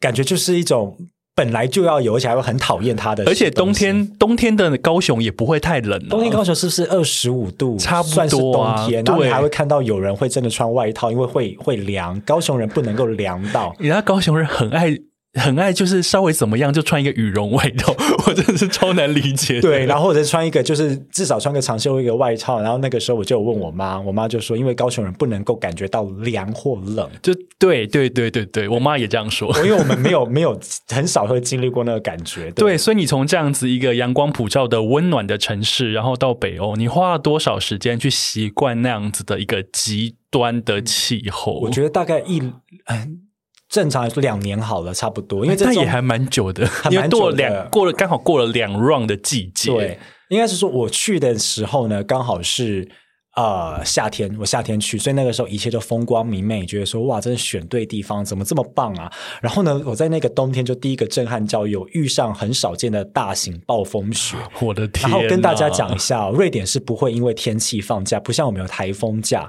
[0.00, 0.98] 感觉就是一种。
[1.36, 3.22] 本来就要有，而且还会很讨厌它的。
[3.26, 6.08] 而且冬天冬天的高雄也不会太冷。
[6.08, 7.76] 冬天高雄是不是二十五度？
[7.76, 8.88] 差不多啊。
[8.90, 12.18] 然后你还会看到有人会真的穿外套，因为会会凉。
[12.22, 13.76] 高雄人不能够凉到。
[13.78, 14.98] 人家高雄人很爱。
[15.36, 17.94] 很爱就是稍微怎么样就穿一个羽绒外套，
[18.26, 19.60] 我真的是超难理解。
[19.60, 29.54] 对，然后或者穿一个就是至少穿个长袖一个外套，然后那个时候我就问我妈，我妈就说，因为高雄人不能够感觉到凉或冷，就对对对对对，我妈也这样说。
[29.62, 32.50] 因为我们没有没有很少会经历过那个感觉。
[32.52, 41.60] 对，所以你从这样子一个阳光普照的温暖的城市，然后到北欧，你花了多少时间去习惯那样子的一个极端的气候？
[41.60, 42.40] 我觉得大概一
[42.86, 43.25] 嗯。
[43.68, 49.72] 正常来说两年好了，差不多，因为这也还蛮久的， 还蛮过了两过了刚好过了两 round 的季节。
[49.72, 49.98] 对，
[50.28, 52.88] 应该是说我去的时候呢，刚好是。
[53.36, 59.12] 呃，夏天我夏天去，所以那个时候一切就风光明媚，觉得说哇，真的选对地方，怎么这么棒啊！
[59.42, 64.38] 然后呢，我在那个冬天就第一个震撼教育，遇上很少见的大型暴风雪。
[64.60, 65.10] 我的天！
[65.10, 69.46] 然后跟大家讲一下，瑞典是不会因为天气放假，不像我们有台风假。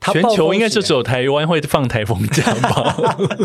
[0.00, 2.96] 全球应该就只有台湾会放台风假吧？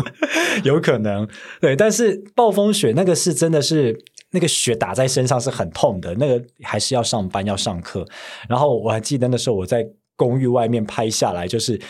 [0.64, 1.28] 有可能，
[1.60, 1.76] 对。
[1.76, 4.02] 但是暴风雪那个是真的是。
[4.34, 8.04] 那个雪打在身上是很痛的，那个还是要上班要上课。
[8.48, 11.80] 然后我还记得那时候我在公寓外面拍下来，就是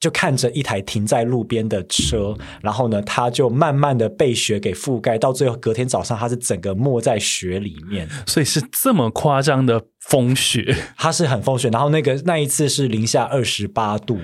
[0.00, 8.08] 就看着一台停在路边的车，然后呢，它就慢慢的被雪给覆盖，到最后隔天早上它是整个没在雪里面。
[8.26, 11.68] 所以是这么夸张的风雪， 它是很风雪。
[11.68, 14.18] 然后那个那一次是零下二十八度。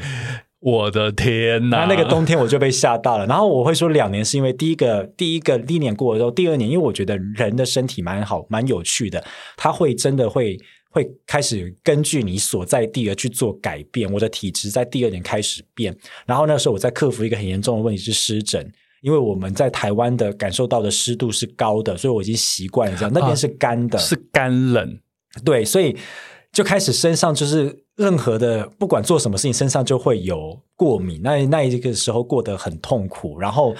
[0.60, 1.86] 我的天呐！
[1.86, 3.26] 那那个冬天我就被吓到了。
[3.26, 9.24] 然后我会说两年是因为第一个第一个第一年过了之后，第二年因为我觉得人的身体蛮好蛮有趣的，
[9.56, 10.58] 他会真的会
[10.90, 14.12] 会开始根据你所在地而去做改变。
[14.12, 18.68] 我的体质在第二年开始变，然后那时候我在克服一个很严重的问题是湿疹，
[19.02, 24.98] 因为我们在台湾的感受到的湿度是高的，所以我已经习惯了这样，那边是干的，是干冷，
[25.44, 25.96] 对，所以
[26.58, 31.20] 就开始身上就是任何的不管做什么事情，身上就会有过敏。
[31.22, 33.38] 那那一个时候过得很痛苦。
[33.38, 33.72] 然后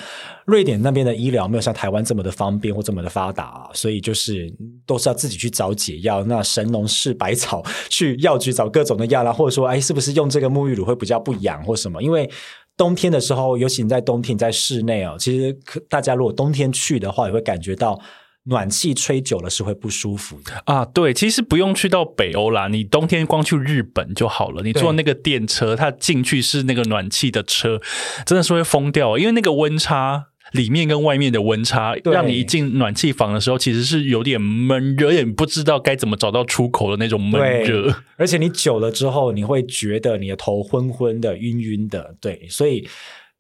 [0.47, 4.49] 瑞典那边的医疗没有像台湾这么的方便或这么的发达，所以就是
[4.87, 6.23] 都是要自己去找解药。
[6.23, 12.01] 那神农氏百草去药局找各种的药啦，或者说哎，是不是用这个沐浴乳会比较不痒或什么？
[12.01, 12.31] 因为
[12.77, 15.53] 冬天的时候，尤其你在冬天在室内哦，其实
[15.89, 18.01] 大家如果冬天去的话，也会感觉到。
[18.49, 24.63] 暖气吹久了是会不舒服的啊，对，其实不用去到北欧啦，你冬天光去日本就好了。
[24.63, 27.81] 你坐那个电车，它进去是那个暖气的车，
[28.25, 37.95] 真的是会疯掉，因为那个温差，里面跟外面的温差，让你一进暖气房的时候，其实是有点闷热，有点不知道该怎么找到出口的那种闷热。
[38.17, 42.89] 而且你久了之后，你会觉得你的头昏昏的、晕晕的，对，所以。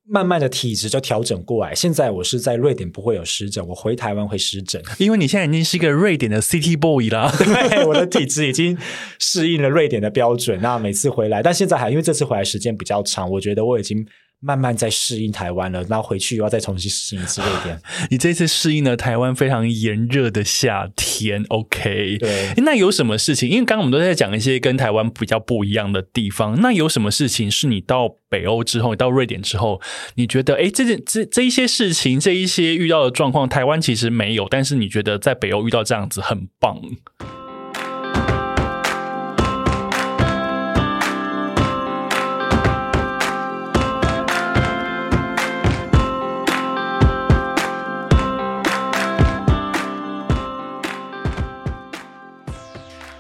[0.09, 1.75] 慢慢的体质就调整过来。
[1.75, 7.31] 现在我是在瑞典不会有湿疹，我回台湾会湿疹，因为你现在已经是一个瑞典的 City Boy 啦。
[7.39, 8.77] 对，我的体质已经
[9.19, 10.61] 适应了瑞典的标准。
[10.63, 14.07] 那每次回来，但现在还因为这次回来时间比较长，我觉得我已经。
[14.41, 17.81] 慢慢在适应台湾了，然后回去又要再重新适应一次瑞典。
[18.11, 22.19] 你这次适应了台湾非常炎热的夏天，OK？
[22.19, 22.53] 对。
[22.59, 23.49] 那有什么事情？
[23.49, 26.61] 因为刚刚我们都在讲一些跟台湾比较不一样的地方。
[26.61, 29.81] 那有什么事情是你到北欧之后，到瑞典之后，
[30.15, 36.81] 你觉得哎，这件这这一些事情，这一些遇到的状况，台湾其实没有，但是你觉得在北欧遇到这样子很棒？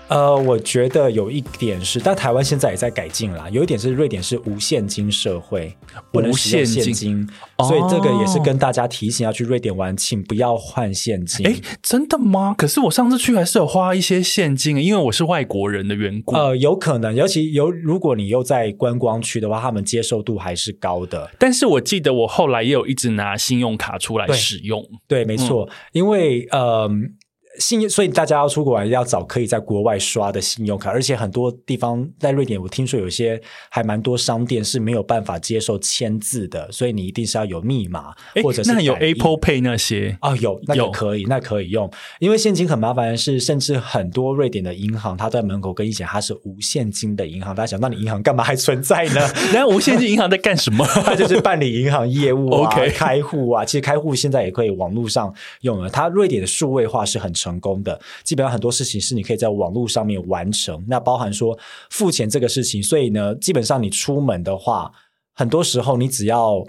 [0.08, 3.48] 呃，我觉得有一点是，但台湾现在也在改进啦。
[3.50, 5.74] 有一点是，瑞典是无现金社会，
[6.10, 7.28] 不能现金，
[7.68, 11.46] 所以这个也是跟大家提醒，要去瑞典玩，请不要换现金。
[11.46, 12.54] 哎，真的吗？
[12.56, 16.34] 可是我上次去还是有花一些现金，因为我是外国人的缘故。
[16.34, 21.30] 呃，有可能，尤其有如果你又在观光区的话，他们接受度还是高的。
[21.38, 24.82] 但是我记得我后来也有一直拿信用卡出来使用。
[25.06, 26.90] 对，没错，因为呃。
[27.58, 41.90] 信用，所以大家要出国玩要找可以在国外刷的信用卡，而且很多地方在瑞典，我听说有些还蛮多商店是没有办法接受签字的，所以你一定是要有密码，或者是那有 Apple Pay 那些哦，有那个可以，那可以用，
[42.20, 49.20] 因为现金很麻烦的是，甚至很多瑞典的银行，它在门口跟你讲它是无现金的银行，大家想，那你银行干嘛还存在呢？
[49.52, 50.86] 那无现金银行在干什么？
[51.04, 57.47] 它就是办理银行业务啊， 开户啊，其实开户现在也可以网络上用了，它瑞典的数位化是很成。
[57.48, 60.84] 成功的，基本上很多事情是你可以在网络上面完成。
[60.86, 61.58] 那包含说
[61.90, 64.92] 付钱这个事情，所以呢，基本上你出门的话，
[65.34, 66.62] 很多时候你只要，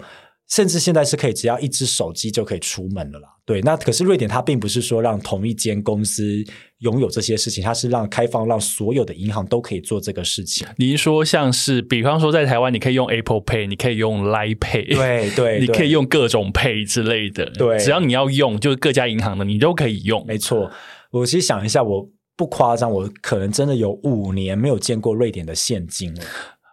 [0.50, 3.28] 甚至现在是可以只要一只手机就可以出门了啦。
[3.44, 6.44] 对，那可是瑞典它并不是说让同一间公司
[6.78, 10.66] 拥有这些事情，它是让开放让所有的银行都可以做这个事情。
[10.76, 20.24] 您说像是，比方说在台湾，你可以用 Apple Pay，你可以用 Line Pay，对 对，你可以用各种 Pay 之类的，对，只要你要用，就是各家银行的你都可以用。
[20.26, 20.70] 没错，
[21.12, 26.22] 我其实想一下，我不夸张，我可能真的有五年没有见过瑞典的现金了。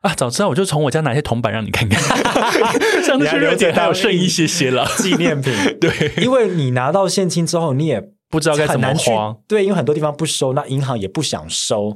[0.02, 2.00] 啊，早知道我就从我家拿一些铜板让你看看。
[3.04, 5.54] 上次去瑞典还有剩一些些了纪念品。
[5.82, 9.36] 对，因为你拿到现金之后，你也不知道该怎么花。
[9.48, 11.96] 对，因为很多地方不收，那银行也不想收，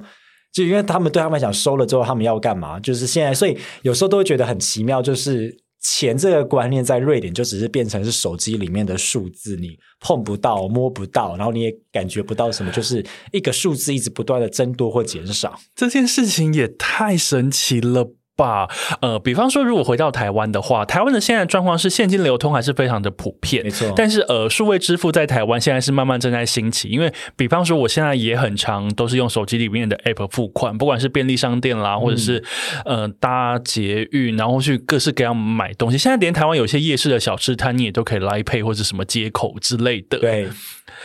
[0.51, 2.79] 就因为他们对他们讲收了之后，他们要干嘛？
[2.79, 5.57] 就是现在，所以有时候都会觉得很奇妙，就是。
[5.81, 15.59] 钱这个观念在瑞典就只是变成是手机里面的数字，你碰不到、摸不到，然后你也感觉不到什么，就是一个数字一直不断的增多或减少。
[15.75, 18.13] 这件事情也太神奇了。
[18.35, 18.67] 吧，
[19.01, 23.93] 呃，比方说，如果回到台湾的话，台湾的现在状况是现金流通还是非常的普遍，没错。
[23.95, 32.43] 但是，呃，数位支付在台湾现在是慢慢正在兴起，因为，比方说，我现在也很常都是用手机里面的 App 付款，不管是便利商店啦，或者是
[32.85, 35.97] 呃搭捷运，然后去各式各样买东西。
[35.97, 40.17] 现在连台湾有些夜市的小吃摊，你也都可以来配或者什么接口之类的。
[40.17, 40.49] 对。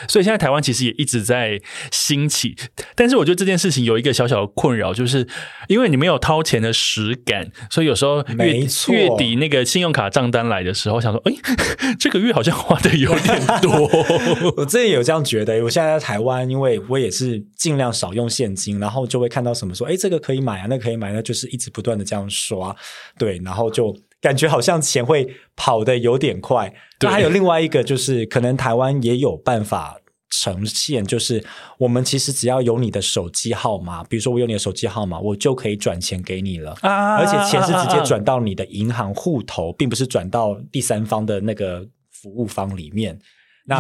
[0.09, 1.59] 所以现在台湾其实也一直在
[1.91, 2.55] 兴起，
[2.95, 5.27] 但是我觉得这件事情有一个小小的困扰，就是
[5.69, 11.33] 因为你没有掏钱的时感，所以有时候月月底那个信用卡账单来的时候，想说，哎，
[11.99, 13.89] 这个月好像花的有点多。
[14.57, 22.75] 我之前有这样觉得，我现在在台湾，因为我也是尽量少用现金，然后就会看到什么说，哎，这个可以买啊，那个可以买，那就是一直不断的这样刷，
[23.19, 25.27] 对，然后就感觉好像钱会
[25.57, 26.73] 跑的有点快。
[26.99, 30.01] 对那还有另外一个就是，可能台湾也有办法。
[30.31, 31.45] 呈现就是
[31.79, 36.77] 我们其实只要有你的手机号码，比如说我有你的手机号码，我就可以转钱给你了。
[36.81, 43.19] 啊而且钱是直接转到你的银行户头，并不是转到第三方的那个服务方里面。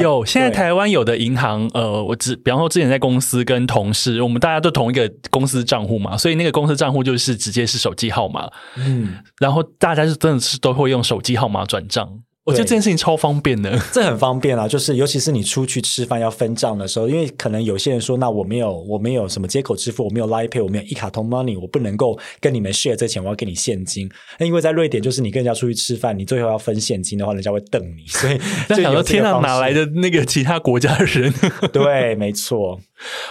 [0.00, 12.20] 有，现在台湾有的银行，呃，我只比方说之前在公司跟同事，我们大家都同一个公司账户嘛，所以那个公司账户就是直接是手机号码，嗯，然后大家是真的是都会用手机号码转账。
[12.46, 13.76] 我觉得对这件事情超方便的。
[13.92, 24.08] 这很方便啊，就是尤其是你出去吃饭要分账的时候，因为可能有些人说，那我没有我没有什么接口支付，我没有 Line Pay，我没有一卡通 Money，我不能够跟你们 share 这钱，我要给你现金。
[24.38, 29.72] 那因为在瑞典，就是你跟人家出去吃饭，你最后要分现金的话，人家会瞪你，所以那想说，天上方式哪来？
[29.72, 31.34] 的那个其他国家的人？
[31.72, 32.80] 对，没错，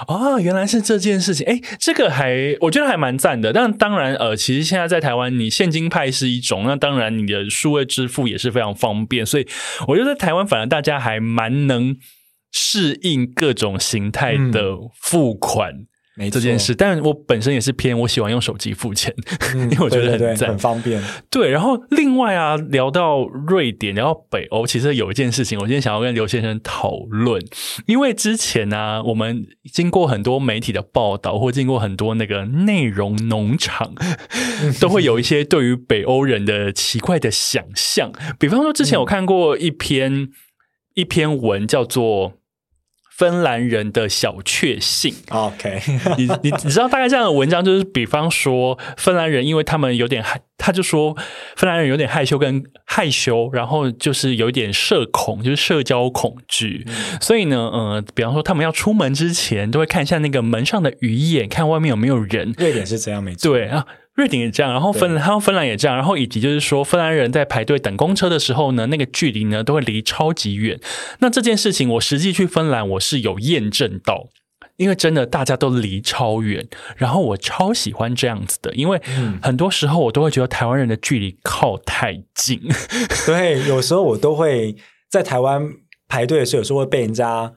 [0.08, 1.46] 哦，原来是这件事情。
[1.48, 3.52] 哎，这个还我觉得还蛮赞的。
[3.52, 9.26] 但当然，呃，其实现在在台湾，你现金派是一种，那当然你的数位支付也是非常方便。
[9.26, 9.48] 所以
[9.88, 11.98] 我觉得在台湾，反而大家还蛮能
[12.52, 15.88] 适应各种形态的付款。
[16.18, 19.14] 没这件事，但我本身也是偏我喜欢用手机付钱，
[19.54, 21.04] 因为我觉得很方便。
[21.30, 27.44] 对，然后另外啊，聊到瑞典，聊到北欧，其实有一件事情，我今天想要跟刘先生讨论，
[27.86, 33.94] 因为之前呢、我们经过很多媒体的报道，或经过很多那个内容农场，
[34.80, 38.14] 都会有一些对于北欧人的奇怪的想象。
[38.40, 40.30] 比方说，之前我看过一篇、
[40.94, 42.36] 一篇文，叫做。
[43.18, 45.82] 芬兰人的小确幸，OK，
[46.18, 51.16] 你你你知道大概这样的文章就是，比方说芬兰人，因为他们有点害，他就说
[51.56, 56.86] 芬兰人有点害羞跟害羞，然后就是有一点社恐，就是社交恐惧，
[57.22, 62.54] 所以呢，呃，比方说他们要出门之前都会看一下那个门上的鱼眼，看外面有没有人。
[62.58, 63.50] 瑞典是怎样，没错。
[63.50, 70.80] 对啊，瑞典也这样，然后芬兰，还有芬兰也这样，然后以及就是说，芬兰人在排队等公车的时候呢，那个距离呢都会离超级远。
[71.20, 74.30] 那这件事情，我实际去芬兰，我是有验证到。
[74.78, 79.02] 因为真的大家都离超远，然后我超喜欢这样子的，因为
[79.42, 82.60] 很多时候我都会觉得台湾人的距离靠太近。
[83.26, 84.76] 对，有时候我都会
[85.10, 85.66] 在台湾
[86.10, 87.54] 排队的时候，有时候会被人家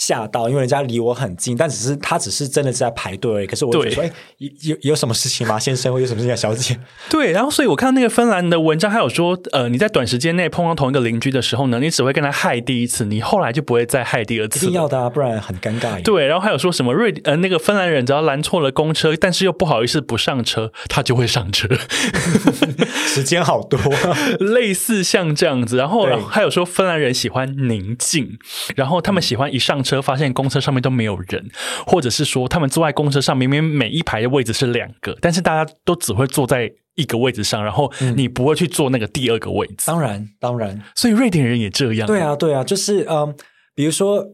[0.00, 3.46] 吓到，因为人家离我很近，但只是他只是真的是在排队而已。
[3.46, 5.92] 可是我就觉得说，哎，有有有什么事情吗，先生？
[5.92, 6.80] 或有什么事情啊，小姐？
[7.10, 14.70] 对，然后所以我看到那个芬兰的文章，还有说，呃，你在短时间内碰到同一个邻居的时候呢，你只会跟他害第一次，你后来就不会再害第二次一。
[14.70, 21.68] 定要的啊，不然很尴尬。，对，然后还有说什么瑞呃那个芬兰人只要拦错了公车，但是又不好意思不上车，他就会上车，
[23.06, 23.78] 时间好多。
[24.40, 25.76] 类似像这样子。
[25.76, 28.38] 然后还有说芬兰人喜欢宁静，
[28.76, 31.50] 然后他们喜欢一上车发现公车上面都没有人，
[31.86, 39.84] 或者是说他们坐在公车上明明每一排的位置是两个，但是大家都只会坐在一个位置上，然后你不会去坐那个第二个位置。
[39.86, 42.06] 当然，当然，所以瑞典人也这样。
[42.06, 43.34] 对啊，对啊，就是嗯，
[43.74, 44.26] 比如说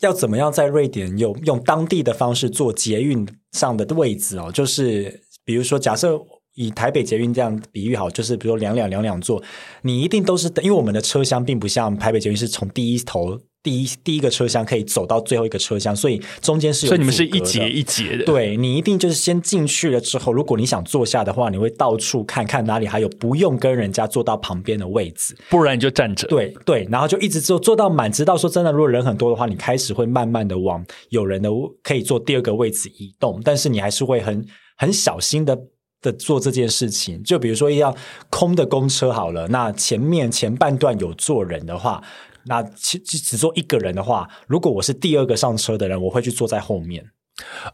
[0.00, 6.20] 要怎么样在瑞典有用当地的方式做捷运上的位置哦，就是比如说假设。
[6.56, 9.42] 以台北捷运这样比喻好，就是比如说两两两两座，
[9.82, 18.24] 你一定都是因为我们的车厢并不像台北捷运是从第一头第一第一个车厢可以走到最后一个车厢，所以中间是有所以你们是一节一节的。
[18.24, 25.36] 对你一定就是先进去了之后，如果你想坐下的话，你会到处看看哪里还有不用跟人家坐到旁边的位置。
[25.48, 26.26] 不然你就站着。
[26.28, 31.50] 对对，然后就一直坐坐到满，直到说真的，如果人很多的话，你开始会慢慢的往有人的
[31.82, 34.46] 可以坐第二个位置移动，但是你还是会很
[34.76, 35.58] 很小心的。
[36.02, 37.94] 的做这件事情，就比如说要
[38.30, 42.02] 空的公车好了，那前面前半段有坐人的话，
[42.46, 47.04] 那其只只坐一个人的话，如果我是第二个上车的人，我会去坐在后面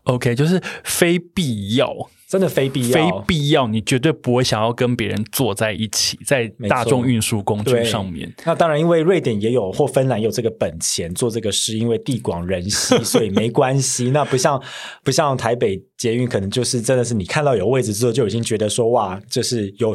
[0.05, 2.11] ，OK，就是非必要。
[2.29, 8.29] 真的非必要，非必要，你绝对不会想要跟别人坐在一起，在大众运输工具上面。
[8.45, 14.11] 那当然，因为瑞典也有或芬兰也有这个本钱做这个事，因为地广人稀， 所以没关系。
[14.11, 14.61] 那不像
[15.05, 19.95] 不像台北捷运，可能就是真的是你看到有位置之后，就已经觉得说哇，就是有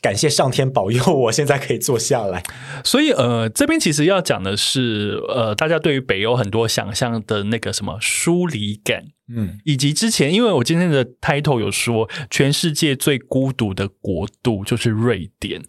[0.00, 2.42] 感谢上天保佑 我现在可以坐下来。
[2.84, 15.62] 所以，呃，这边其实要讲的是，呃，大家对于北欧很多想象的那个什么疏离感，嗯，以及之前，因为我今天的 title 有说，全世界最孤独的国度就是瑞典。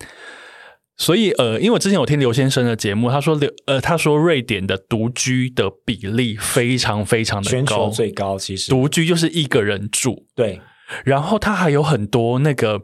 [0.97, 8.69] 所以，呃，因为我之前有听刘先生的节目，他说刘，呃，他说瑞典的独居的比例非常非常的全球高，最高，其实。
[8.69, 10.59] 独居就是一个人住，对。
[11.05, 12.81] 然后他还有很多那个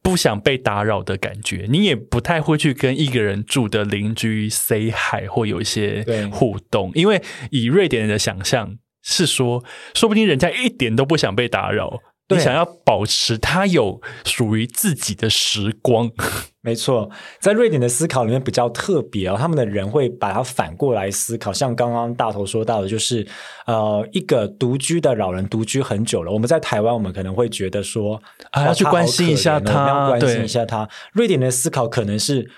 [0.00, 7.20] 不想被打扰的感觉，你也不太会去跟一个人住的邻居 say hi 或有一些互动，因为
[7.50, 9.64] 以瑞典人的想象是说，
[9.94, 12.00] 说不定人家一点都不想被打扰。
[12.34, 16.10] 你想要保持他有属于自己的时光，
[16.62, 17.10] 没错，
[17.40, 23.26] 在瑞典的思考里面比较特别哦，他们的人会把它反过来思考，像刚刚大头说到的，就是
[23.66, 28.20] 呃，一个独居的老人独居很久了，我们在台湾，我们可能会觉得说
[28.50, 30.88] 啊要去关心一下他要关心一下他。
[31.12, 32.50] 瑞典的思考可能是。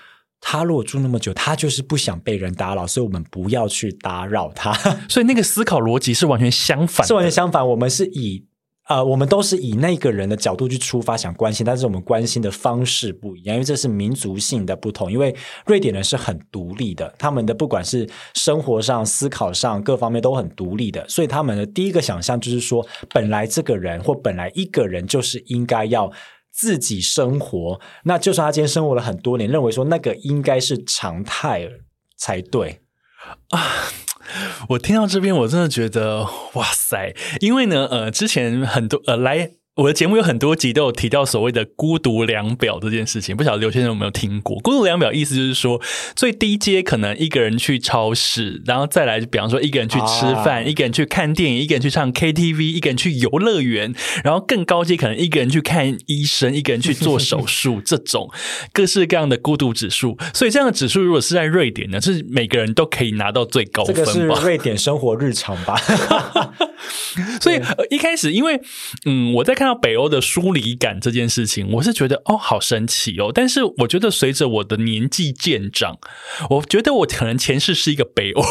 [0.47, 4.71] 他如果住那么久，他就是不想被人打扰，所以我们不要去打扰他。
[5.09, 7.07] 所以那个思考逻辑是完全相反的。
[7.07, 8.45] 是完全相反，我们是以
[8.87, 15.11] 呃，我们都是以那个人的角度去出发，想关心，但是我们关心的方式不一样，因为这是民族性的不同。
[15.11, 26.11] 因为瑞典人是很独立的，他们的不管是生活上、思考上各方面都很独立的，所以他们的第一个想象就是说，本来这个人或本来一个人就是应该要。
[26.57, 31.69] 自己生活，那就算他今天生活了很多年，认为说那个应该是常态
[32.15, 32.79] 才对
[33.49, 33.59] 啊。
[34.69, 37.13] 我听到这边，我真的觉得哇塞！
[37.39, 44.57] 因为呢，呃，之前很多呃来我的节目有很多集都有提到所谓的孤独量表这件事情，不晓得刘先生有没有听过？
[44.61, 45.81] 孤独量表意思就是说，
[46.15, 58.31] 最低阶可能一个人去超市，然后再来，比方说一个人去吃饭，啊一个人去看电影，一个人去唱 KTV，一个人去游乐园，然后更高阶可能一个人去看医生，一个人去做手术， 这种
[58.71, 60.17] 各式各样的孤独指数。
[60.33, 64.21] 所以这样的指数如果是在瑞典呢，是每个人都可以拿到最高这个是？
[64.21, 65.75] 瑞典生活日常吧？
[67.41, 68.59] 所以、呃、一开始，因为
[69.05, 73.31] 嗯，我在看到北欧的疏离感这件事情，我是觉得哦，好神奇哦。
[73.33, 75.97] 但是我觉得随着我的年纪渐长，
[76.49, 78.43] 我觉得我可能前世是一个北欧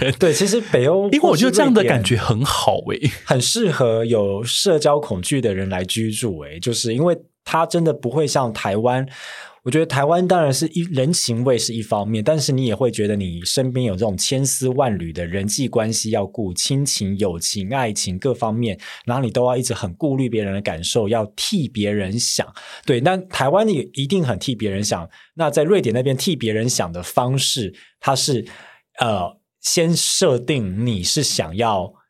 [0.00, 6.40] 人， 对，其实北欧，因为我觉得这样的感觉很好诶、很适合有社交恐惧的人来居住。
[6.40, 9.06] 诶，就是因为它真的不会像台湾。
[9.64, 22.46] 我觉得台湾当然是一人情味是一方面，但是你也会觉得你身边有这种千丝万缕的人际关系要顾，亲情、友情、爱情各方面，然后你都要一直很顾虑别人的感受，要替别人想。
[22.84, 25.08] 对，那台湾也一定很替别人想。
[25.34, 28.44] 那在瑞典那边替别人想的方式，它是
[28.98, 32.01] 呃先设定你是想要。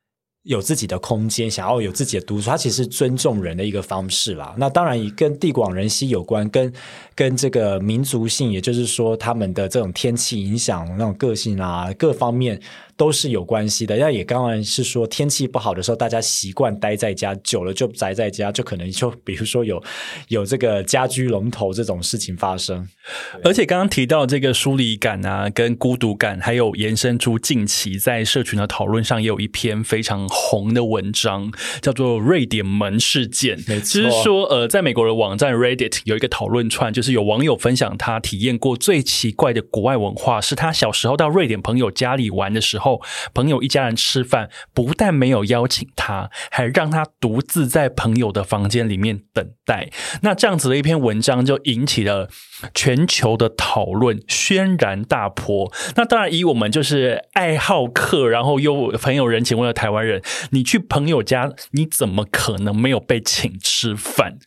[0.44, 4.54] 有自己的空间，想要有自己的独处，它其实尊重人的一个方式啦。
[4.58, 6.72] 那当然也跟地广人稀有关，跟
[7.14, 12.60] 跟这个民族性，也就是说他们的这种天气影响那种个性啊，各方面
[13.02, 13.96] 都是有关系的。
[13.96, 19.82] 那也当然是说天气不好的时候，大家习惯待在家，久了就宅在家，就可能就比如说有
[20.28, 22.86] 有这个家居龙头这种事情发生。
[23.42, 31.50] 而且刚刚提到这个疏离感啊，跟孤独感，还有延伸出近期在社群的讨论上，也有一篇非常红的文章，
[31.80, 33.56] 叫做《瑞典门事件》。
[33.66, 42.91] 没错就是说，呃，在美国的网站 Reddit 有一个讨论串，就是有网友分享他体验过最奇怪的国外文化，是他小时候到瑞典朋友家里玩的时候，
[43.32, 49.90] 朋友一家人吃饭，不但没有邀请他，还让他独自在朋友的房间里面等待。
[50.22, 52.28] 那这样子的一篇文章就引起了
[52.74, 55.72] 全球的讨论，轩然大波。
[55.96, 64.38] 那当然，以我们就是爱好客，然后又很有人情味的台湾人，你去朋友家，你怎么可能没有被请吃饭？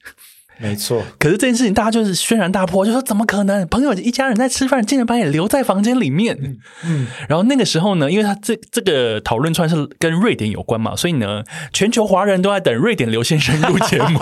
[0.58, 3.68] 没错，可是这件事情，大家就是轩然大波，就说怎么可能？
[3.68, 6.38] 朋友一家人在吃饭，竟然把你留在房间里面。
[6.84, 11.44] 嗯，然后那个时候呢，因为他这这个讨论串是跟瑞典有关嘛，所以呢，
[11.74, 14.20] 全球华人都在等瑞典刘先生录节目。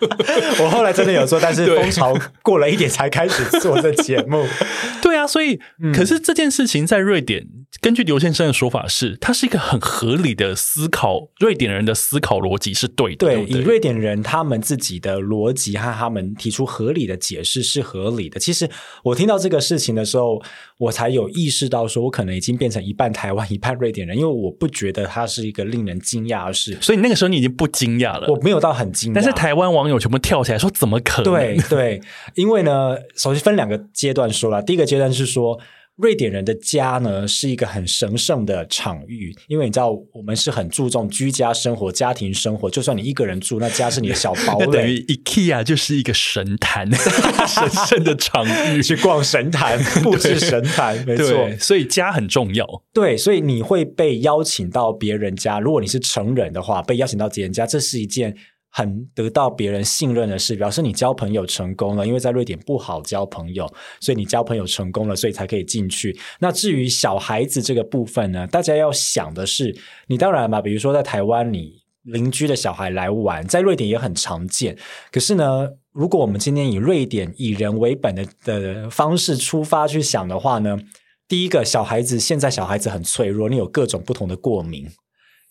[0.62, 4.46] 我后来真的有做，但是对风潮过了一点才开始做这节目。
[5.02, 7.46] 对啊，所以、嗯可是这件事情在瑞典，
[7.80, 13.26] 根据刘先生的说法是，他是一个很合理的思考，瑞典人的思考逻辑是对的。
[13.26, 18.38] 对对，对，以瑞典人他们自己的逻辑和他们提出合理的解释是合理的。
[18.38, 18.68] 其实
[19.02, 20.42] 我听到这个事情的时候，
[20.76, 28.28] 我才有意识到，说我可能已经变成一半台湾一半瑞典人，因为我不觉得它是一个令人惊讶的事，所以那个时候你已经不惊讶了。
[28.28, 29.14] 我没有到很惊讶。
[29.14, 32.02] 但是台湾网友全部跳起来说：“怎么可能？”对对，
[32.34, 34.62] 因为呢，首先分两个阶段说了。
[34.62, 35.58] 第一个阶段是说，
[35.96, 42.70] 瑞典人的家呢是一个很神圣的场域，因为你知道我们是很注重居家生活、家庭生活。
[42.70, 45.14] 就算你一个人住，那家是你的小堡 那等于垒。
[45.14, 48.82] IKEA 就是一个神坛， 神圣的场域。
[48.86, 52.66] 去逛神坛，布置神坛，没错，所以家很重要。
[52.92, 55.58] 对，所以你会被邀请到别人家。
[55.58, 58.36] 如果你是成人的话，被邀请到别人家，这是一件
[58.76, 62.06] 很得到别人信任的事，表示你交朋友成功了。
[62.06, 63.66] 因为在瑞典不好交朋友，
[64.00, 66.14] 所以你交朋友成功了，所以才可以进去。
[66.40, 69.74] 那至于小孩子这个部分呢，大家要想的是，
[70.08, 71.86] 你当然嘛，比如说在台湾你。
[72.06, 74.78] 邻居的小孩来玩，在瑞典也很常见。
[75.10, 80.78] 可是呢，如果我们今天以瑞典以人为本的的方式出发去想的话呢，
[81.26, 84.86] 第一个小孩子现在小孩子很脆弱，你有各种不同的过敏。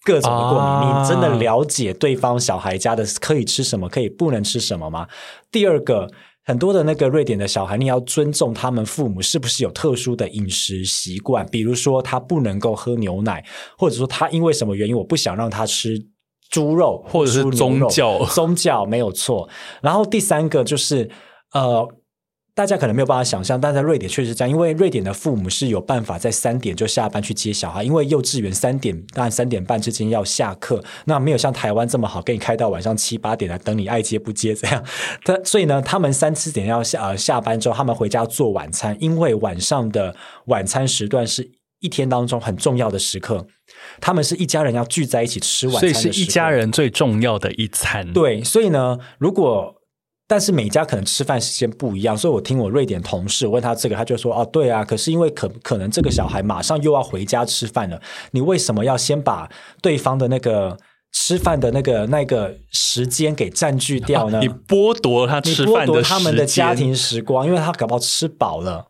[0.05, 5.07] 各种的过敏，你真的了解对方小孩家的可以吃什么，可以不能吃什么吗？
[5.51, 6.07] 第二个，
[6.45, 13.43] 很多的那个瑞典的小孩，你要尊重他们父母是不是有特殊的饮食习惯，比如说他不能够喝牛奶，
[13.77, 15.99] 或者说他因为什么原因，我不想让他吃
[16.51, 19.49] 猪肉，或者是宗教， 宗教没有错。
[19.81, 21.09] 然后第三个就是
[21.51, 21.89] 呃。
[22.55, 34.81] 大家可能没有办法想象，但在瑞典确实这样，因为瑞典的父母是有办法在三点就下班去接小孩，因为幼稚园三点当然三点半之间要下课，那没有像台湾这么好，给你开到晚上七八点来等你爱接不接这样。
[35.25, 41.51] 他所以呢，他们三四点要下呃下班之后，他们回家做晚餐，因为晚上的晚餐时段是
[41.81, 43.45] 一天当中很重要的时刻，
[43.99, 48.13] 他们是一家人要聚在一起吃晚餐，所以是一家人最重要的一餐。
[48.13, 49.74] 对，所以呢，如果
[50.27, 58.01] 但是每家可能吃饭时间不一样，所以我听我瑞典同事问他这个，他就说：“哦，对啊，可是因为可可能这个小孩马上又要回家吃饭了，
[58.31, 59.47] 你为什么要先把
[59.83, 60.75] 对方的那个
[61.13, 64.39] 吃饭的那个那个 时间给占据掉呢？
[64.39, 68.87] 你剥夺他吃饭的他们的家庭时光，因为他搞不好吃饱了。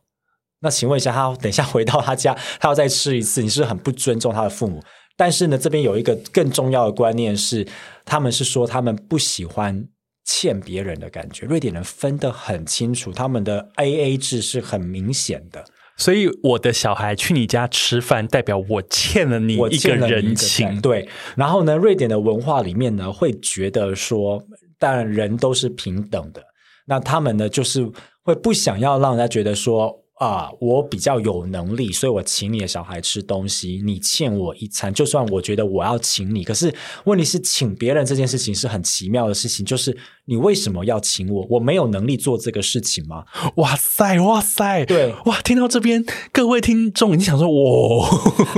[0.61, 4.81] 那请问一下，他等一下回到他家，他要再吃一次，你是很不尊重他的父母。
[5.17, 7.67] 但是呢，这边有一个更重要的观念是，
[8.05, 9.89] 他们是说他们不喜欢。”
[10.25, 15.63] 欠别人的感觉，瑞典人分得很清楚，他们的 A A 制是很明显的。
[15.95, 20.81] 所以我的小孩去你家吃饭，代表我欠了你一个人情。
[20.81, 21.07] 对，
[21.37, 24.43] 然后呢，瑞典的文化里面呢，会觉得说，
[24.77, 26.43] 当然人都是平等的，
[26.87, 27.89] 那他们呢，就是
[28.23, 30.04] 会不想要让人家觉得说。
[30.15, 34.93] 啊，我比较有能力，所以我请你的小孩吃东西，你欠我一餐。
[34.93, 41.45] 就算我觉得我要请你，可是问题是请别人这件事情是很奇妙的事情，就是你为什么要请我？
[41.49, 43.25] 我没有能力做这个事情吗？
[43.57, 48.07] 哇塞，哇塞，对，哇，听到这边各位听众已经想说， 哇，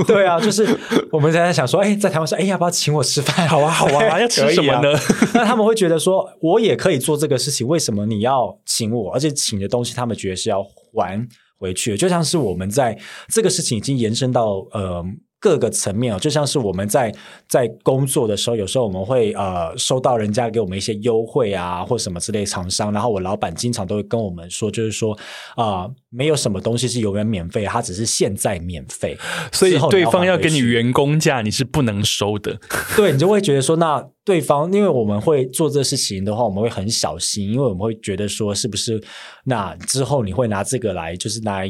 [0.06, 0.80] 对啊，就是
[1.12, 3.48] 我们在想说，哎，在台湾说，哎，要不要请我吃饭？
[3.50, 4.92] 好啊，好啊，要吃什么呢？
[5.34, 9.12] 那他们会觉得说，我也可以做这个事情，为什么你要请我？
[9.12, 10.62] 而且请的东西，他们觉得是要
[10.94, 11.28] 还。
[11.58, 12.98] 回去，就像是我们在
[13.30, 15.04] 这个事情已经延伸到呃。
[15.40, 17.14] 各个层面哦，就像是我们在
[17.48, 25.18] 在工作的时候，有时候我们会呃收到人家给我们一些优惠啊，或什么之类厂商，然后我老板经常都会跟我们说，就是说
[25.56, 29.16] 啊，没有什么东西是永远免费，它只是现在免费，
[29.52, 32.60] 所以对方要给你员工价，你是不能收的。
[32.96, 39.02] 对你就会觉得说，那对方因为我们会做这事情的话，我们会很小心，因为我们会觉得说，是不是
[39.44, 41.62] 那之后你会拿这个来，就是拿。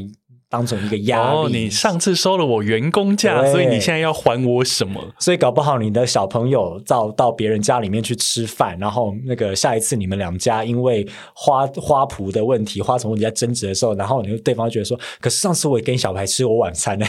[0.49, 1.65] 当成一个压力。
[1.65, 5.13] 你上次收了我员工价，所以你现在要还我什么？
[5.19, 17.05] 所以搞不好你的小朋友到到别人家里面去吃饭，然后那个下一次你们两家因为花花圃的问题、花丛问题在争执的时候，然后你对方觉得说：“可是上次我也跟小白吃我晚餐呢。”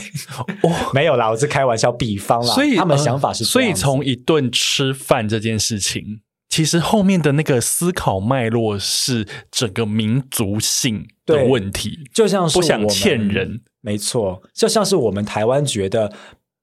[0.93, 2.55] 没有啦，我是开玩笑，比方啦。
[2.55, 6.20] 所以他们想法是，所以从一顿吃饭这件事情。
[6.49, 16.13] 其实后面的那个思考脉络是整个民族性的问题，就像是不想欠人，没错，就像是我们台湾觉得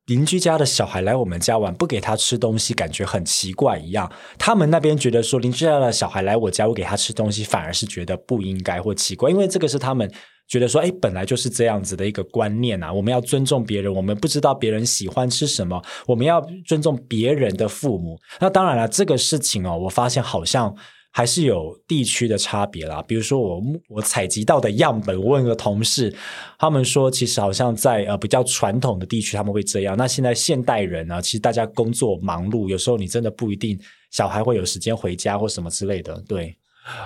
[0.05, 4.11] 邻居家的小孩来我们家玩，不给他吃东西，感觉很奇怪一样。
[4.37, 10.11] 他们那边觉得说邻居家的小孩来我家，我给他吃东西，反而是觉得不应该或奇怪，因为这个是他们。
[10.47, 12.93] 觉得说，哎，本来就是这样子的一个观念啊！
[12.93, 18.15] 我们要尊重别人，我们不知道别人喜欢吃什么，我们要尊重别人的父母。
[18.39, 20.75] 那当然了，这个事情哦，我发现好像
[21.17, 23.01] 还是有地区的差别啦。
[23.07, 26.13] 比如说，我我采集到的样本，我问个同事，
[26.59, 29.95] 他们说，其实好像在呃比较传统的地区他们会这样。
[29.95, 33.79] 那现在现代人呢，其实大家工作忙碌，有时候你真的不一定
[34.11, 36.21] 小孩会有时间回家或什么之类的。
[36.27, 36.53] 对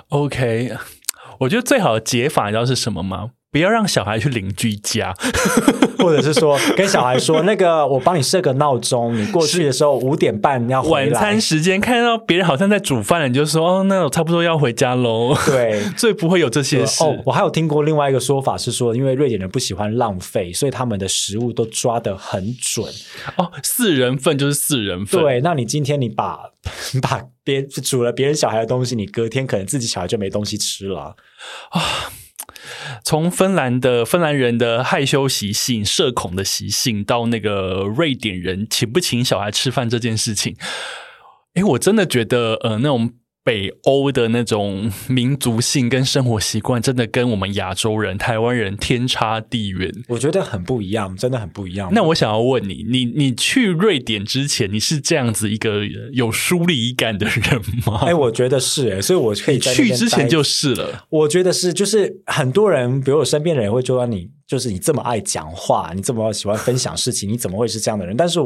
[0.08, 0.76] ，OK。
[1.38, 3.30] 我觉得最好的解法你知道是什么吗？
[3.52, 5.12] 不要让小孩去邻居家，
[5.98, 15.36] 或者是说跟小孩说，那个我帮你设个闹钟，你过去的时候五点半要回来晚餐时间，看到别人好像在煮饭了，你就说哦，那我差不多要回家喽。
[15.46, 17.02] 对， 最不会有这些事。
[17.26, 22.86] 我还有听过另外一个说法是说，因为瑞典人不喜欢浪费，所以他们的食物都抓得很准。
[23.36, 25.20] 哦，四人份就是四人份。
[25.20, 26.38] 对，那你今天你把
[26.94, 31.80] 你 把别煮了别人小孩的东西，你隔天可能自己小孩就没东西吃了啊。
[33.04, 40.56] 从芬兰的芬兰人的害羞习性、社恐的习性，到那个瑞典人请不请小孩吃饭这件事情，
[41.54, 43.12] 诶，我真的觉得，呃，那种
[43.42, 49.90] 北欧的那种民族性跟生活习惯，真的跟我们亚洲人、台湾人天差地远。
[50.08, 51.90] 我觉得很不一样，真的很不一样。
[51.92, 58.00] 那我想要问你，你你去瑞典之前，你是这样子一个有疏离感的人吗？
[58.04, 61.06] 哎，我觉得是哎，所以我可以去之前就是了。
[61.08, 68.14] 我觉得是，就是很多人，比如我身边的人会说你，就是你这么爱讲话，你这么喜欢分享事情，你怎么会是这样的人？
[68.16, 68.38] 但是。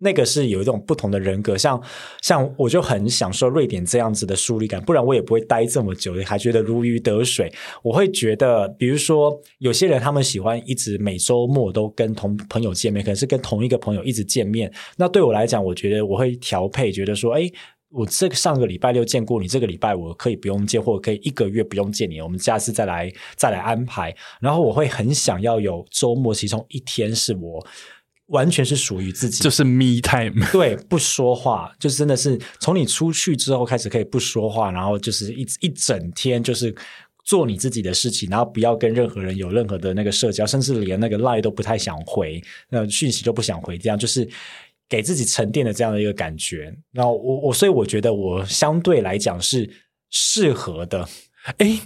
[0.00, 1.82] 那个是有一种不同的人格，像
[2.22, 7.52] 像我就很享受瑞典这样子的疏离感，不然我也不会待这么久，还觉得如鱼得水。
[7.82, 14.72] 我会觉得，比如说有些人他们喜欢一直每周末都跟同朋友见面，可能是跟同一个朋友一直见面。
[14.96, 17.50] 那对我来讲，我觉得我会调配，觉得说，哎，
[17.90, 24.14] 我这个上个礼拜六见过你，这个礼拜我可以不用见，或者可以一个月不用见你，我们下次再来再来安排。
[24.40, 27.66] 然后我会很想要有周末，其中一天是我。
[28.28, 30.34] 完全是属于自己，就是 me time。
[30.52, 36.74] 对，不说话，就真的是从你出去之后开始可以不说话，然后就是一一整天就是
[37.24, 44.28] 做你自己的事情，然后不要跟任何人有任何的那个社交，甚至连那个 line 都不太想回，那讯息都不想回，这样就是
[44.88, 46.74] 给自己沉淀的这样的一个感觉。
[46.92, 49.70] 然后我我所以我觉得我相对来讲是
[50.10, 51.08] 适合的，
[51.58, 51.80] 哎。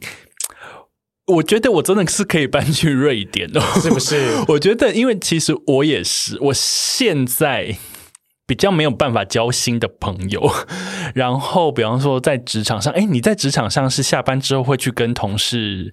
[1.32, 4.16] 我觉得我真的是可以搬去瑞典的，是不是？
[4.48, 7.76] 我觉得，因为其实我也是，我现在。
[8.52, 10.38] 比较没有办法交新的朋友，
[11.16, 15.90] 然后比方说在职场上，哎，你在职场上是下班之后会去跟同事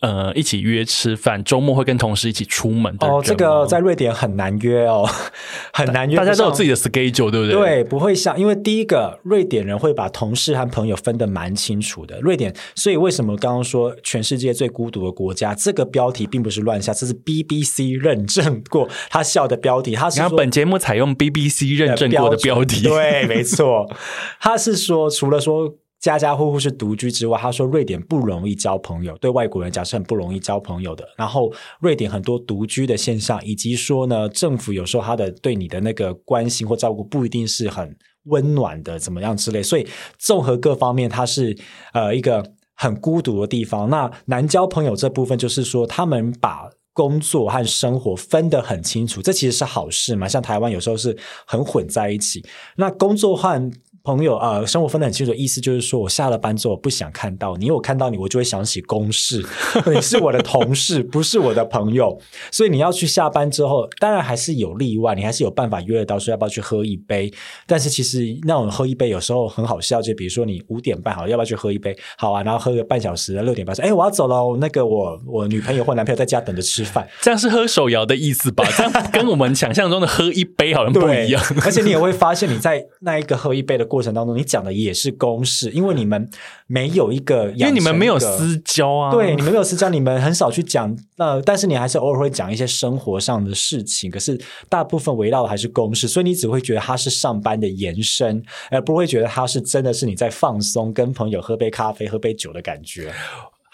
[0.00, 3.22] 呃一起约吃饭，周末会跟同事一起出门的哦。
[3.24, 5.08] 这个在瑞典很难约哦，
[5.72, 6.14] 很难约。
[6.14, 7.54] 大家都有自己的 schedule，对不对？
[7.54, 12.20] 对，不会像因为第一个瑞典人会把同事和朋友分得蛮清楚的。
[12.20, 15.54] 瑞典，所以为什么刚刚说全世界最孤独的国家？
[15.54, 19.94] 这个标题并不是乱下，这是 BBC 认证过他笑的标题。
[19.94, 22.01] 他是说本节目采用 BBC 认证。
[22.10, 23.86] 过的标题对，没错，
[24.40, 31.06] 他是说，除了说家家户户是独居之外，他说瑞典不容易交朋友，对外国人讲是很不容易交朋友的。
[31.16, 39.62] 然后瑞典很多独居的现象，以及说呢，政府有时候他的对你的那个关心或照顾不一定是很温暖的，怎么样之类。
[39.62, 39.86] 所以
[40.18, 41.56] 综合各方面，它是
[41.92, 42.44] 呃一个
[42.74, 43.88] 很孤独的地方。
[43.88, 46.68] 那难交朋友这部分，就是说他们把。
[46.92, 50.28] 工作和生活分得很清楚，这其实是好事嘛？
[50.28, 51.16] 像台湾有时候是
[51.46, 52.44] 很混在一起，
[52.76, 53.72] 那工作和。
[54.04, 59.44] 朋友啊，生活分得很清楚，意思就是说我下了班之后不想看到你，因为我看到你，我就会想起公事。
[59.86, 62.18] 你是我的同事，不是我的朋友，
[62.50, 67.32] 所以你要去下班之后，当然还是有例外，你还是有办法约得到，说要不要去喝一杯。
[67.64, 71.96] 但是其实那种喝一杯有时候很好笑，就比如说你五点半好，要不要去喝一杯？
[72.18, 78.64] 好啊，然后喝个半小时，六点半说，哎，我要走了，那个我我女朋友或男朋友在家等着吃饭，这样是喝手摇的意思吧？
[78.76, 81.40] 这样跟我们想象中的喝一杯好像不一样。
[81.64, 83.86] 而且你也会发现，你在那一个喝一杯的。
[83.92, 86.26] 过程当中，你讲的也是公式，因为你们
[86.66, 90.96] 没有一个， 因为你们没有私交啊，对，你们没有私交，你们很少去讲。
[91.18, 94.40] 呃，但是你还是偶尔会讲一些生活上的事情，可是
[94.70, 103.12] 大部分围绕的还是公式，所以你只会觉得它是上班的延伸，而不会觉得它是真的是你在放松，跟朋友喝杯咖啡、喝杯酒的感觉。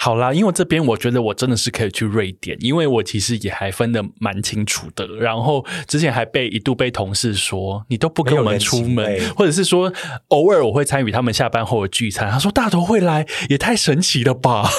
[0.01, 5.05] 好啦，因为这边我觉得我真的是可以去瑞典，因为我其实也还分的蛮清楚的。
[5.18, 9.92] 然后之前还被一度被同事说你都不跟我们出门，或者是说
[10.28, 12.30] 偶尔我会参与他们下班后的聚餐。
[12.30, 14.70] 他说大头会来，也太神奇了吧！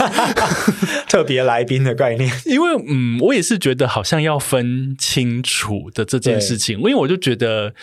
[1.09, 7.73] 特别来宾的概念，因为嗯，我也是觉得好像要分清楚的这件事情，因为我就觉得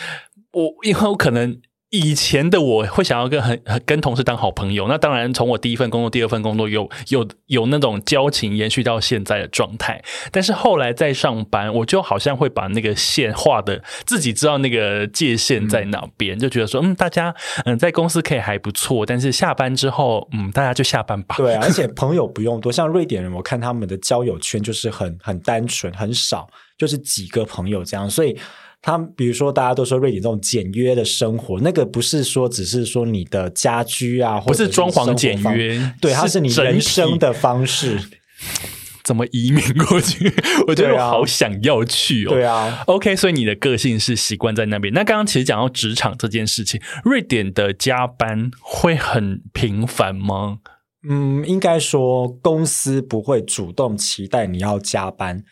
[0.53, 1.61] 我因为我可能。
[1.99, 10.03] 以前的我会想要跟很跟同事当好朋友，那当然从我第一份工作、第二份工作有有有那种交情延续到现在的状态。
[10.31, 17.35] 但是后来在上班，我就好像会把那个线画的自己知道那个界限在哪边，就觉得说，嗯，大家
[17.65, 21.37] 嗯在公司可以还不错，但是下班之后，嗯，大家就下班吧。
[21.39, 28.39] 对， 而且朋友不用多，像瑞典人，我看他们的交友圈就是很很单纯，很少，就是几个朋友这样，所以。
[28.87, 37.99] 他比如说，大家都说瑞典这种简约的生活，那个不是说只是说你的家居啊，不是装潢简约，对，它是你人生的方式。
[39.03, 40.33] 怎么移民过去？
[40.69, 42.29] 我觉得我好想要去哦。
[42.29, 44.95] 对啊，OK，所以你的个性是习惯在那边。
[44.95, 50.59] 那刚刚其实讲到职场这件事情，瑞典的加班会很频繁吗？
[51.09, 55.43] 嗯，应该说公司不会主动期待你要加班。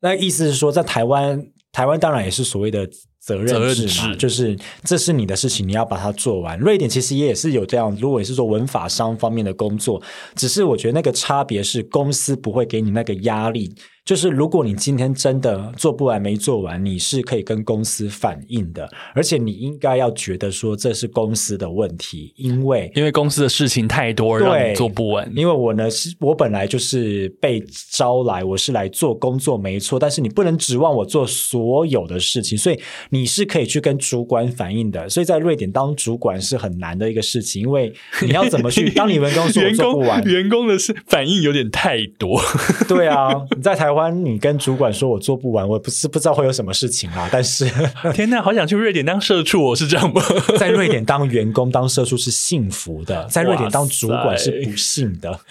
[0.00, 1.46] 那意思是说，在台湾。
[1.72, 2.88] 台湾当然也是所谓的
[3.20, 6.58] 责任制嘛，制就是这是你的事情，你要把它做完。
[6.58, 10.02] 瑞典其实也是有这样，如果你是做文法商方面的工作，
[10.34, 13.74] 只是我觉得那个差别是公司不会给你那个压力。
[14.10, 25.32] 就是如果你今天真的做不完、没做完，你是可以跟公司反映的，而且你应该要觉得说这是公司的问题，因为因为公司的事情太多，让你做不完。
[25.36, 32.80] 因为我呢是我本来就是被招来，我是来做工作没错，但是你不能指望我做所有的事情，所以
[33.10, 35.08] 你是可以去跟主管反映的。
[35.08, 42.42] 所以在瑞典当主管是很难的一个事情，因为你要怎么去 当你员工说我员工做不完，员工的是反应有点太多，
[42.88, 47.68] 对啊，你在台湾你跟主管说我做不完，我不是不知道会有什么事情啦，但是
[48.14, 50.22] 天哪，好想去瑞典当社畜哦，是这样吗？
[50.58, 55.40] 在瑞典当员工当社畜是幸福的，在瑞典当主管是不幸的。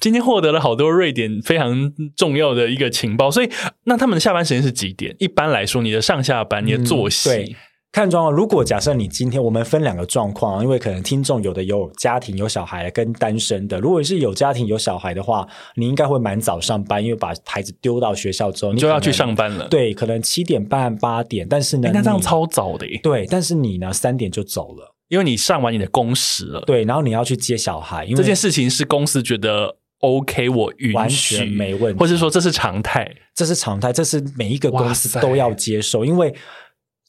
[0.00, 3.50] 今天获得了好多瑞典非常重要的一个情报，所以
[3.84, 5.14] 那他们的下班时间是几点？
[5.18, 7.54] 一般来说，你的上下班、你的作息，
[7.92, 19.66] 看状况，如果假设你今天我们分两个状况，因为可能听众有的有家庭有小孩跟单身的，如果是有家庭有小孩的话，你应该会蛮早上班，因为把孩子丢到学校之后，你你就要去上班了。
[19.66, 26.60] 对，可能七点半八点，但是呢，诶那这样超早的耶，对，但是你呢三点就走了，因为你上完你的工时了。
[26.60, 33.12] 对，然后你要去接小孩，因为这件事情是公司觉得 OK，我允完许全没问题或是说这是常态。
[33.34, 36.32] 这是常态，这是每一个公司都要接受，因为。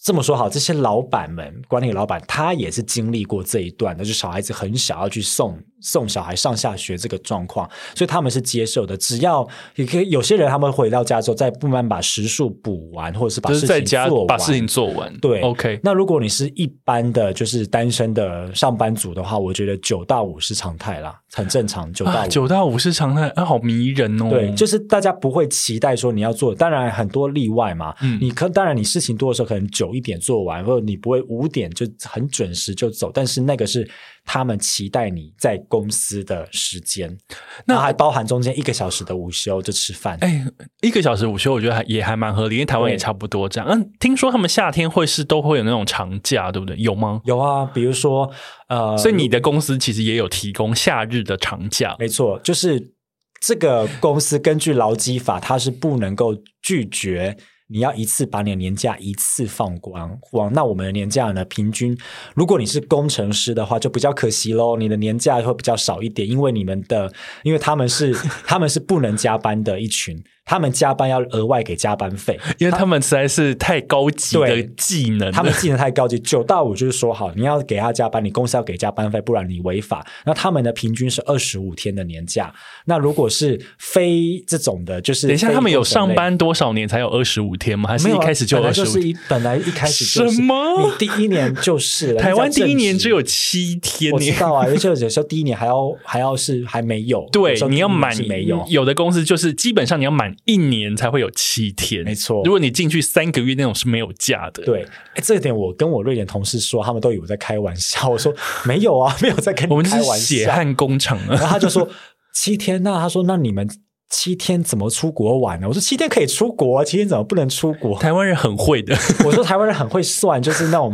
[0.04, 8.96] 这么说好，这些老板们、管理老板，他也是经历过这一段的，就小孩子很小要去送送小孩上下学这个状况，所以他们是接受的。
[8.98, 21.92] 只要也可以，有些人他们回到家之后，再慢慢把时数补完，或者是把事情做完，家把事情做完，对，OK，那如果你是一般的就是单身的上班族的话，我觉得九到五是常态啦，很正常。
[21.92, 24.30] 九到九到五是常态，啊，好迷人哦。
[24.30, 27.96] 对，就是大家不会期待说你要做，当然很多例外嘛。
[28.02, 33.90] 嗯你可当然你事情多的时候，可能九一点做完，或者你不会五点就很准时就走，但是那个是
[34.26, 37.18] 他们期待你在公司的时间，
[37.66, 40.18] 那那还包含中间一个小时的午休就吃饭。
[40.22, 40.46] 哎，
[40.82, 43.70] 一个小时午休，我觉得还也还蛮合理，因为台湾也差不多这样。
[43.70, 46.78] 嗯，听说他们夏天会是都会有那种长假，对不对？
[46.78, 47.22] 有吗？
[47.26, 48.32] 有啊，比如说
[48.70, 51.96] 呃，所以你的公司其实也有提供夏日的长假。
[52.00, 52.94] 没错，就是
[53.40, 57.36] 这个公司根据劳基法，它是不能够拒绝
[57.72, 60.52] 你要一次把你的年假一次放光光。
[60.54, 61.98] 那我们的年假呢，平均
[62.36, 67.12] 如果你是工程师的话，就比较可惜喽，你的年假会比较少一点，因为你们的，
[67.44, 68.14] 因为他们是
[68.46, 80.06] 他们是不能加班的一群，他们加班要额外给加班费，因为他们实在是太高级的对技能，他们技能太高级，九到五就是说好，你要给他加班，你公司要给加班费，不然你违法。
[80.26, 82.52] 那他们的平均是二十五天的年假。
[82.86, 87.88] 那如果是非这种的，就是等一下，他们有上班多少年才有二十五天吗？
[87.88, 88.86] 还是一开始就二十五？
[88.86, 93.12] 就是一本来一开始就是什么你第一年就是了台湾第一年只。
[93.12, 94.16] 有七天呢。
[94.16, 104.64] 我知道啊，而且有时候第一年还要还要是还没有，对你要满是没有，有的公司就是基本上你要满一年才会有七天，没错如果你进去三个月那种是没有假的。
[104.64, 104.84] 对，
[105.16, 108.08] 哎，这一点我跟我瑞典同事说，他们都以为我在开玩笑。
[108.10, 108.34] 我说
[108.66, 110.36] 没有啊，没有在跟我们就是你开玩笑。
[110.36, 111.28] 血汗工厂啊。
[111.30, 111.88] 然后他就说
[112.34, 113.68] 七天，那他说那你们
[114.12, 115.68] 七天怎么出国玩呢？
[115.68, 117.98] 我说七天可以出国，啊七天怎么不能出国？
[117.98, 118.94] 台湾人很会的，
[119.26, 120.92] 我说台湾人很会算，就是那种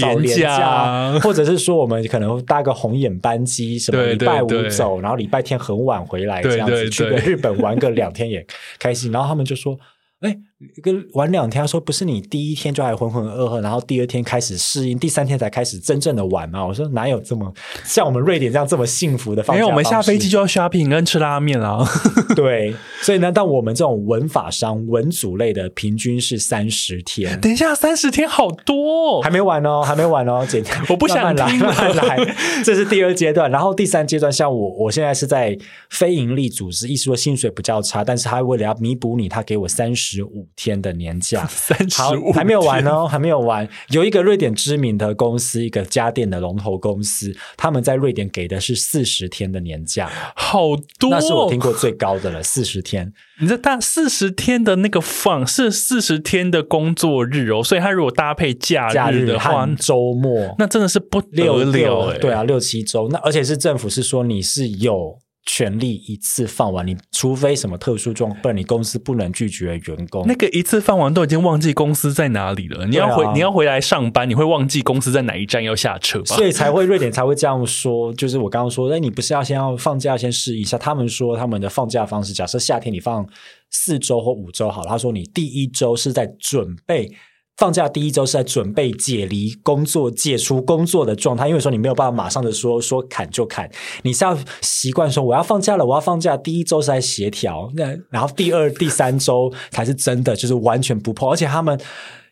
[0.00, 8.46] 早廉廉价啊或者是说我们可能搭个红眼班机，什么礼拜五走，然后礼拜天很晚回来，这样子对去个日本玩个两天也
[8.78, 9.12] 开心。
[9.12, 9.76] 然后他们就说。
[10.20, 10.34] 哎，
[10.82, 16.66] 跟玩两天，他说不是你第一天就还浑浑噩噩，然后第二天开始适应，第三天才开始真正的玩吗？
[16.66, 17.52] 我说哪有这么
[17.84, 19.60] 像我们瑞典这样这么幸福的放假？
[19.60, 21.86] 因为我们下飞机就要 shopping 跟吃拉面了。
[22.34, 27.38] 对，所以呢，但我们这种文法商文组类的，平均是三十天。
[27.38, 32.34] 等一下，三十天好多、哦，还没完哦，还没完哦，姐， 我不想来，慢慢来。
[32.64, 35.54] 这是第二阶段，然后第三阶段，像我，我现在是在
[35.90, 41.46] 非盈利组织，意思说薪水比较差，但是他为了要弥补你，他给我三十五天的年假。
[41.50, 43.68] 三十好五，还没有完哦，还没有完。
[43.88, 53.12] 有一个瑞典知名的公司，一个家电的龙头公司，他们在瑞典给的是四十天的年假，好多、哦，那是我听过最高的了，四十天。
[53.40, 62.18] 你这大四十天的那个放是四十天的工作日哦，所以他如果搭配假假日日的话，和周末，那真的是不六六哎。
[62.18, 63.08] 对啊，六七周。
[63.10, 70.26] 那而且是政府是说你是有全力一次放完，你除非什么特殊状况，不然你公司不能拒绝员工。
[70.26, 72.84] 那个一次放完都已经忘记公司在哪里了。
[72.86, 76.34] 你要回、啊你要回来上班，你会忘记公司在哪一站要下车吧？
[76.36, 80.76] 所以才会瑞典才会这样说，就是我刚刚说，哎，你不是要先要放假先试一下？
[80.76, 83.26] 他们说他们的放假方式，假设夏天你放
[83.70, 87.10] 四周或五周好了，他说你第一周是在准备。
[87.56, 93.70] 放假第一周是在准备解离工作、解除工作的状态，因为说你没有办法马上的说说砍就砍，
[94.02, 96.36] 你是要习惯说我要放假了，我要放假。
[96.36, 101.80] 第一周是在协调，那然后第二、第三周才是真的就是完全不碰，而且他们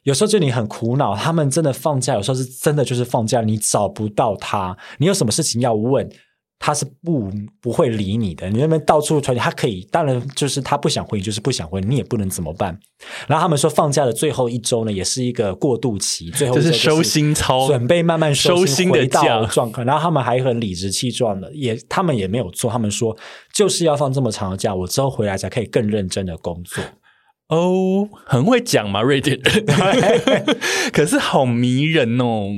[0.03, 6.07] 有时候就你很苦恼，他们真的放假，有时候是真的就是放假，你找不到他，你有什么事情要问。
[6.67, 12.79] 他是不不会理你的，你那边到处传，他可以，当然就是他不想回你，就是不想回你，你也不能怎么办。
[13.29, 19.87] 然后他们说放假的最后一周呢，也是一个过渡期，最后就是收心操准备慢慢收心的回到假状况。
[19.87, 23.15] 然后他们还很理直气壮的，也他们也没有错，他们说
[23.53, 26.83] 就是要放这么长的假，我之后回来才可以更认真的工作。
[27.49, 30.47] 哦，很会讲嘛，瑞典人，
[30.95, 32.49] 可是好迷人哦。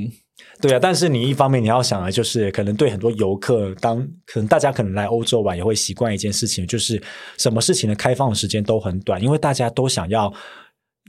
[0.59, 7.01] 对啊，但是你一方面你要想的就是，可能对很多游客，当可能大家可能来欧洲玩也会习惯一件事情，就是
[7.37, 10.33] 什么事情的开放的时间都很短，因为大家都想要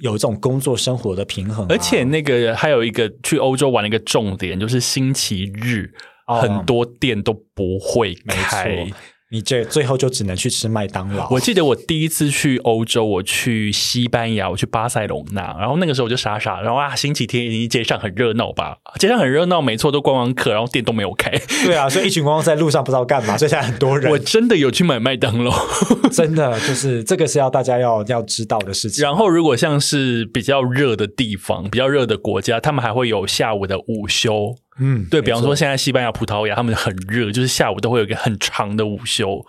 [0.03, 5.91] 有这种工作生活的平衡啊、而且那个还有一个去欧洲玩的一个重点，就是星期日、
[6.27, 6.41] 哦。
[6.41, 8.97] 很多店都不会没开错。，
[9.31, 11.29] 你这最后就只能去吃麦当劳。
[11.31, 18.79] 我记得我第一次去欧洲，我去西班牙，我去巴塞隆纳，然后那个时候我就傻傻，然后啊，星期天街上很热闹吧？
[18.99, 21.31] 街上很热闹，没错，都观光客，然后店都没有开。
[21.65, 25.53] 对啊，所以一群观光在路上不知道干嘛，所以现在很多人我真的有去买麦当劳。
[26.11, 29.05] 真的就是这个是要大家要要知道的事情。
[29.05, 34.57] 然后，如果像是比较热的地方、比较热的国家，他们还会有下午的午休。
[34.79, 39.45] 嗯，对比方说，现在西班牙、葡萄牙，他们很热，就是下午都会有一个很长的午休。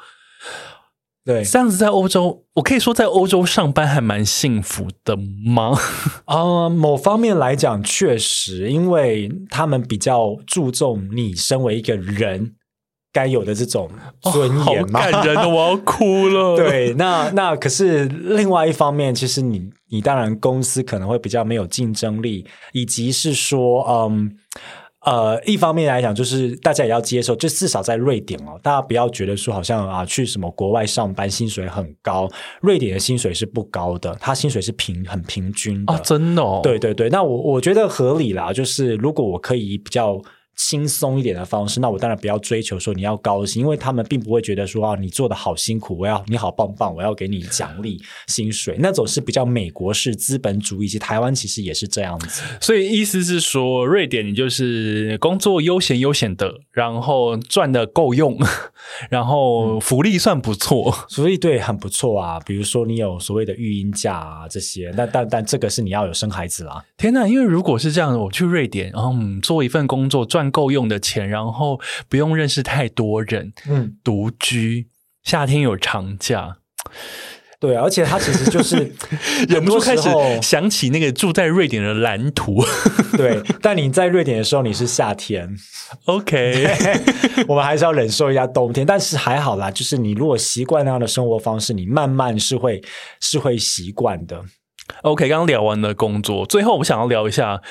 [1.26, 5.16] 对这样子在欧洲，我可以说在欧洲上班还蛮幸福的
[5.46, 5.78] 吗？
[6.26, 12.56] 啊、某方面来讲，确实，因为他们比较注重你身为一个人
[13.14, 13.92] 该有的这种
[14.34, 15.02] 尊好严嘛。
[15.02, 24.36] 感人的， 我要哭了。，对，那那可是另外一方面，其实你你当然公司可能会比较没有竞争力，以及是说，嗯。
[25.06, 32.30] 呃，一方面来讲，就是大家也要接受，就至少在瑞典哦，大家不要觉得说好像啊去什么国外上班薪水很高，
[32.62, 38.52] 瑞典的薪水是不高的，它薪水是平很平均的哦，真的哦，对对对，那我我觉得合理啦。
[38.52, 40.22] 就是如果我可以比较
[40.60, 47.98] 轻松一点的方式，那我当然不要追求说你要高薪，因为他们并不会觉得说啊你做的好辛苦，我要你好棒棒，我要给你奖励
[48.28, 52.44] 薪水，那种是比较美国式资本主义，以及台湾其实也是这样子。
[52.60, 58.38] 所以意思是说，瑞典你就是工作悠闲悠闲的，然后赚的够用，
[59.10, 60.94] 然后福利算不错。
[61.08, 66.84] 所以对很不错啊，比如说你有所谓的育婴假啊这些，那但但这个是你要有生孩子啦。
[66.98, 67.26] 天呐！
[67.26, 74.88] 因为如果是这样，我去瑞典，嗯，做一份工作赚够用的钱，然后不用认识太多人，嗯，独居，
[75.24, 76.58] 夏天有长假，
[77.60, 78.94] 对啊，而且他其实就是
[79.50, 80.10] 忍不住开始
[80.42, 82.64] 想起那个住在瑞典的蓝图。
[83.18, 85.54] 对，但你在瑞典的时候你是夏天
[86.06, 86.66] ，OK，
[87.50, 92.82] 我们还是要忍受一下冬天，但是还好啦，就是你如果习惯那样的生活方式，你慢慢是会
[93.20, 94.46] 是会习惯的。
[95.02, 97.62] OK，刚刚聊完了工作，最后我想要聊一下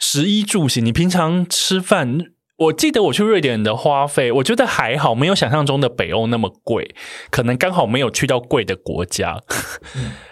[0.00, 0.84] 食衣住行。
[0.84, 2.18] 你平常吃饭，
[2.56, 6.96] 我记得我去瑞典的花费，我觉得还好，没有想象中的北欧那么贵，
[7.30, 9.40] 可能刚好没有去到贵的国家，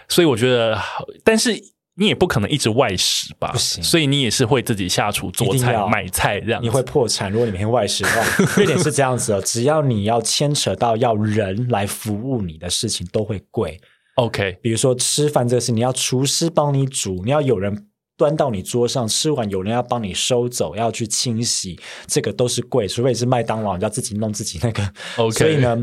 [0.09, 0.77] 所以我觉得，
[1.23, 1.57] 但是。
[2.01, 3.51] 你也不可能一直外食吧？
[3.51, 6.63] 不行所以你也是会自己下厨做菜买菜这样。
[6.63, 8.45] 你会破产，如果你每天外食的话。
[8.55, 13.77] 瑞典是这样子的， 只要你要牵扯到要人来服务你的事情，都会贵。
[14.15, 17.88] OK，比如说吃饭这个事，你要厨师帮你煮，你要有人
[18.19, 22.85] 端到你桌上，吃完有人要帮你收走，要去清洗，这个都是贵。
[22.85, 24.83] 除非是麦当劳，你要自己弄自己那个。
[25.15, 25.81] OK 所以呢，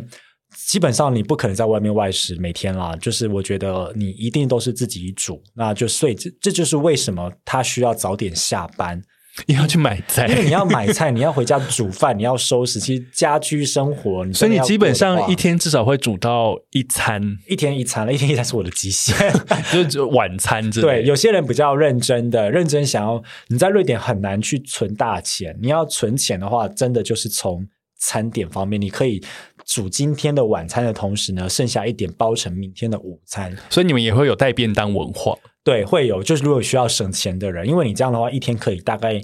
[0.66, 2.95] 基本上你不可能在外面外食每天啦。
[2.97, 9.03] 就是我觉得你一定都是自己煮，那就所以这这就是为什么他需要早点下班。
[9.47, 19.14] 你要去买菜，因为你要买菜，你要回家煮饭，你要收拾，其实家居生活，所以你基本上一天至少会煮到一餐，一天一餐了，一天一餐是我的极限。
[19.70, 25.57] 就是晚餐之类对，有些人比较认真的，认真想要你在瑞典很难去存大钱。
[25.61, 27.66] 你要存钱的话，真的就是从
[27.99, 29.22] 餐点方面，你可以
[29.64, 33.55] 煮今天的晚餐的同时呢，剩下一点包成明天的午餐。
[33.68, 35.37] 所以你们也会有带便当文化。
[35.67, 39.21] 对，会有，就是如果需要省钱的人，因为你这样的话，一天可以大概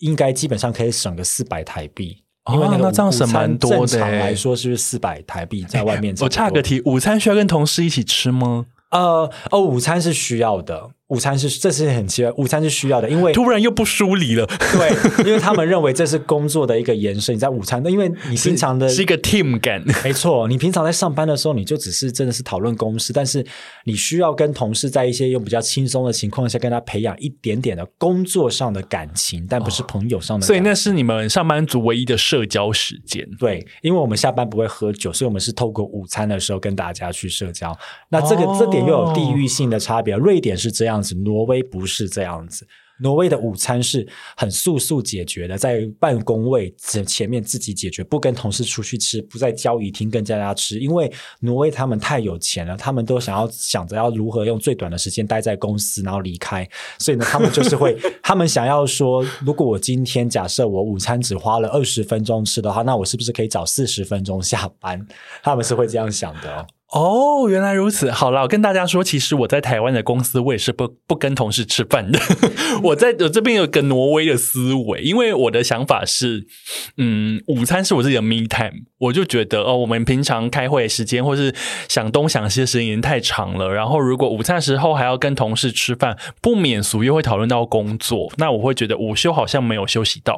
[0.00, 2.22] 应该基本上可以省个四百台币。
[2.52, 6.14] 因为那这样省蛮多的正常欸来说是不是四百台币在外面？
[6.20, 8.66] 我岔个，题，午餐需要跟同事一起吃吗？
[8.90, 17.34] 呃，哦，午餐是需要的，午餐是这是很奇怪，午餐是需要的，因为突然又不疏离了，对，因为 他们认为这是工作的一个延伸。
[17.34, 19.84] 你在午餐，因为你平常的是一个 team 感。
[20.04, 23.44] 没错，你平常在上班的时候，你就只是真的是讨论公事，但是
[23.84, 30.46] 你需要跟同事在一些用比较轻松的情况下，跟他培养一点点的工作上的感情，但不是朋友上的感情。
[30.46, 33.28] 所以那是你们上班族唯一的社交时间。
[33.36, 37.76] 对，因为我们下班不会喝酒，所以我们是透过午餐的时候跟大家去社交。
[38.10, 42.66] 那这个、哦这点又有地域性的差别，瑞典是这样样子，挪威不是这样子。
[43.02, 65.06] 挪威的午餐是很速速解决的，在办公位前前面自己解决，不跟同事出去吃，不在交易厅跟大家吃，因为挪威他们太有钱了，他们都想要想着要如何用最短的时间待在公司，然后离开，所以呢，他们就是会，他们想要说，如果我今天假设我午餐只花了二十分钟吃的话，那我是不是可以早四十分钟下班？
[65.42, 66.66] 他们是会这样想的哦。
[66.92, 68.10] 哦，原来如此。
[68.10, 72.18] 好了，我跟大家说，其实我在台湾的公司，我也是不不跟同事吃饭的。
[72.82, 76.48] 我在我这边有个挪威的思维，因为我的想法是，
[76.96, 81.54] 嗯，午餐是我自己的 me time，我就觉得哦，我们平常开会时间或是
[81.88, 83.72] 想东想西的时间已经太长了。
[83.72, 90.36] 然后如果午餐时候还要跟同事吃饭，不免俗又会讨论到工作，那我会觉得午休好像没有休息到，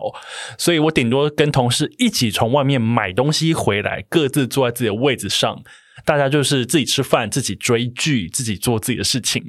[0.58, 5.62] 所以我顶多跟同事一起从外面买东西回来，各自坐在自己的位置上。
[6.04, 9.42] 大家就是自己吃饭、自己追剧、自己做自己的事情。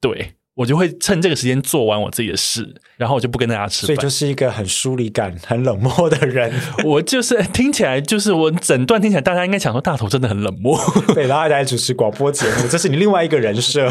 [0.00, 3.94] 对我就会趁这个时间做完我自己的事，然后我就不跟大家吃饭。
[3.94, 6.50] 所以就是一个很疏离感、很冷漠的人。
[6.82, 10.78] 我就是听起来，就是我整段听起来，大家应该想说大头真的很冷漠。
[11.14, 13.86] 对，然后还来主持广播节目，这是你另外一个人设。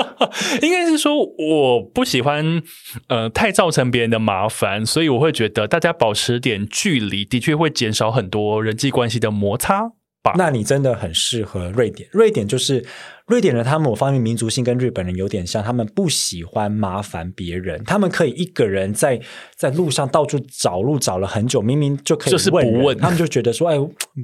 [0.62, 2.62] 应该是说我不喜欢
[3.08, 9.92] 呃太造成别人的麻烦，所以我会觉得大家保持点距离，的确会减少很多人际关系的摩擦。
[10.36, 12.08] 那你真的很适合瑞典。
[12.12, 12.84] 瑞典就是
[13.26, 19.20] 瑞典人，他们我方面民族性跟日本人有点像，他们不喜欢麻烦别人，他们可以一个人在
[19.56, 23.76] 在路上到处找路找了很久，明明就可以就是不问他们就觉得说，哎，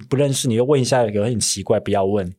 [0.09, 2.35] 不认识你又问一下，有很奇怪，不要问。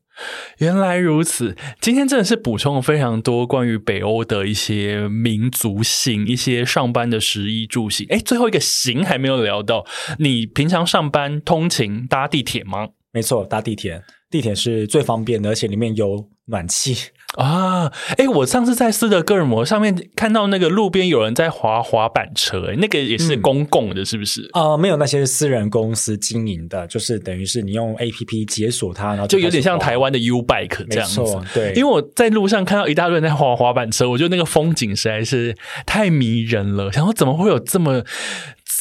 [0.60, 8.08] 原来如此，今天真的是补充了非常多关于北欧的一些民族性、一些上班的食衣住行。
[8.10, 9.86] 哎，最后一个行还没有聊到，
[10.20, 12.90] 你平常上班通勤搭地铁吗？
[13.16, 16.96] 没错，搭地铁，地铁是最方便的，而且里面有暖气。
[17.36, 24.50] 啊，哎，我上次在斯德哥尔摩上面看到那个路边有人在滑滑板车，诶那个也是公共的，是不是？
[24.54, 31.22] 呃，没有那些是私人公司经营的，就是等于是你用 A P P 解锁它，然后就有点像台湾湾的 U Bike 这样子
[31.54, 36.92] 对因为我在路上看到一大堆人在滑滑板车，我觉得那个风景实在是太迷人了。
[36.92, 38.04] 想说怎么会有这么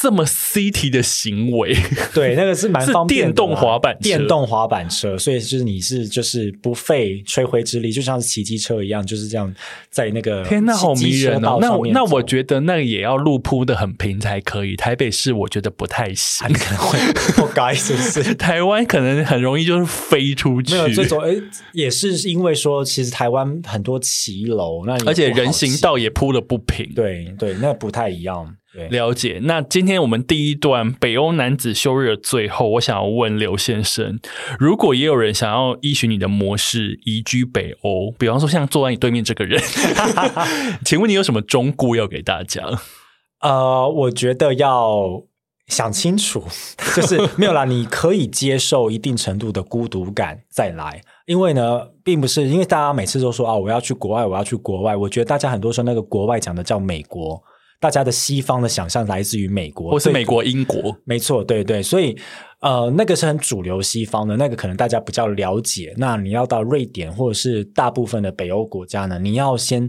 [0.01, 1.75] 这么 city 的行为？
[2.13, 9.53] 对，那个是蛮 方便的啦电动滑板车电动滑板车，所以就是你是就是不费吹灰之力，就像是骑机车一样，就是这样
[9.89, 11.57] 在那个天呐，好迷人哦！
[11.61, 14.75] 那我那我得觉得那个也要路铺的很平才可以。
[14.75, 16.99] 台北市我觉得不太行，可能会
[17.35, 18.33] 不该，是不是？
[18.35, 20.79] 台湾可能很容易就是飞出去没。
[20.79, 21.33] 有这种，哎，
[21.73, 26.91] 也是因为说，其实台湾很多骑楼，那而且人行道也铺的不平。
[26.93, 28.55] 对对，那不太一样。
[28.75, 29.39] 对，了解。
[29.43, 34.19] 那今天我们第一段北欧男子休日的最后，我想要问刘先生：
[34.59, 39.61] 如果也有人想要依循你的模式移居北欧，比方说像坐在你对面这个人，
[40.83, 42.61] 请问你有什么忠告要给大家？
[43.39, 45.23] 呃，我觉得要
[45.67, 46.43] 想清楚，
[46.95, 54.95] 就是没有啦，你可以接受一定程度的孤独感再来，因为呢，并不是因为大家每次都说啊，我要去国外，我要去国外。
[54.95, 57.41] 我觉得大家很多时候那个国外讲的叫美国，
[57.85, 60.97] 大家的西方的想象来自于美国，对或是美国、英国？
[61.03, 62.17] 没错，对对，所以
[62.61, 65.93] 呃，那个是很主流西方的，那个可能大家比较了解。
[65.97, 69.87] 那你要到瑞典或者是大部分的北欧国家呢，你要先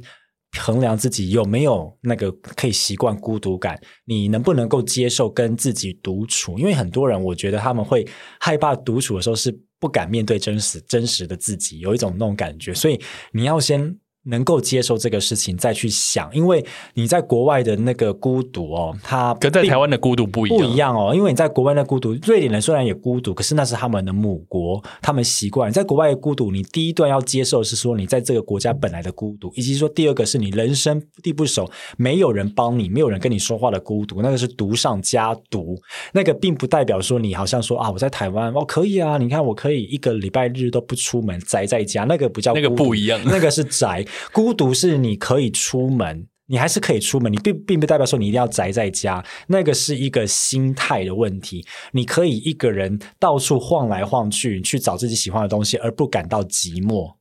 [0.58, 6.58] 衡量自己有没有那个可以习惯孤独感，你能不能够接受跟自己独处？
[6.58, 8.06] 因为很多人我觉得他们会
[8.38, 13.00] 害怕独处的时候是不敢面对真实真实的自己，有一种那种感觉，所以
[13.32, 13.96] 你要先。
[14.26, 16.64] 能够接受这个事情，再去想，因为
[16.94, 20.58] 你在国外的那个孤独哦，它跟在台湾的孤独不一样。
[20.58, 25.70] 不一样哦，因为你在国外的孤独，瑞典人虽然也孤独，可是那是他们的母国，他们习惯。
[25.70, 35.80] 你在国外的孤独，你第一段要接受是说你在这个国家本来的孤独，以及说第二个是你人生地不熟，没有人帮你，没有人跟你说话的孤独，那个是独上加独。
[36.12, 44.04] 那个并不代表说你好像说啊，我在台湾哦可以啊，你看我可以一个礼拜日都不出门，宅在家，那个不叫那个不一样那个是宅。
[44.32, 46.26] 孤独是你可以出门。
[46.48, 51.66] 你还是可以出门，你并并不代表说你一定要宅在家，那个是一个心态的问题。
[51.90, 57.16] 你可以一个人到处晃来晃去，去找自己喜欢的东西，而不感到寂寞。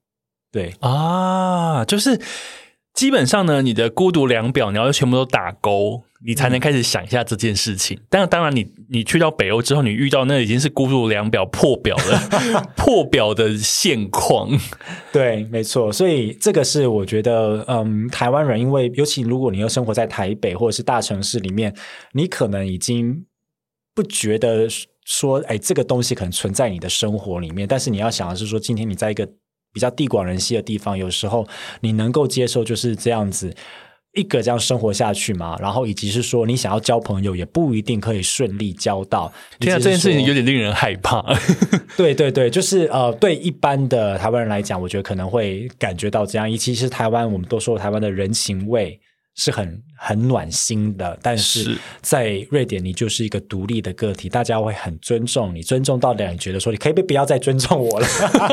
[0.51, 2.21] 对啊，就是
[2.95, 6.03] 基本上呢，你的孤独量表你要全部都打勾。
[6.27, 7.99] 你才能开始想一下这件事情。
[8.09, 14.49] 但当然，你你去到北欧之后，你遇到那已经是孤独量表破表了 破表的现况。
[15.11, 15.93] 对，没错。
[15.93, 21.71] 所以这个是我觉得，嗯，台湾人，因为尤其如果你又生活在台北或者是大城市里面，
[22.13, 23.23] 你可能已经
[23.93, 24.67] 不觉得
[25.05, 27.67] 说，哎，这个东西可能存在你的生活里面。
[27.67, 29.29] 但是你要想的是说，今天你在一个
[29.75, 31.47] 比较地广人稀的地方，有时候
[31.81, 33.53] 你能够接受就是这样子。
[34.13, 39.29] 一个这样生活下去嘛，然后以及是说你想要交朋友也不一定可以顺利交到。
[39.59, 41.21] 天啊，这件事情有点令人害怕。
[41.97, 46.49] 对对对，就是呃，对一般的台湾人来讲，我觉得可能会感觉到这样。
[46.49, 48.97] 尤其是台湾我们都说台湾的人情味。
[49.35, 58.07] 是很很暖心的，但是在瑞典，你就是一个独立的个体，大家会很尊重你，尊重到让你觉得说，你可以不不要再尊重我了，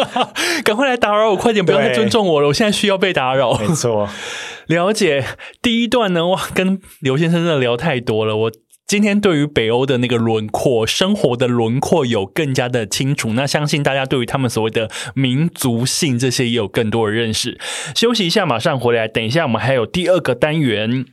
[0.64, 3.56] 赶快来打扰我，快点不要再尊重我了，我现在需要被打扰。
[3.58, 4.08] 没错，
[4.66, 5.24] 了解
[5.62, 8.52] 第一段呢，哇，跟刘先生真的聊太多了，我。
[8.92, 17.58] 今天对于北欧的那个轮廓、生活的轮廓有更加的清楚，那相信大家对于他们所谓的民族性这些也有更多的认识。
[17.94, 19.08] 休息一下，马上回来。
[19.08, 21.06] 等一下，我们还有第二个单元。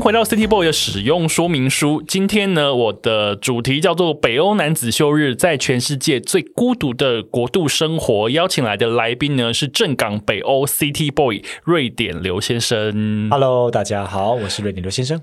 [0.00, 2.02] 回到 City Boy 的使用说明书。
[2.06, 8.30] 今天呢，我的主题叫做“北欧男子休日在全世界最孤独的国度生活”。
[8.30, 13.28] 邀请来的来宾呢是正港北欧 City Boy 瑞典刘先生。
[13.30, 15.20] Hello，大家好，我是瑞典刘先生。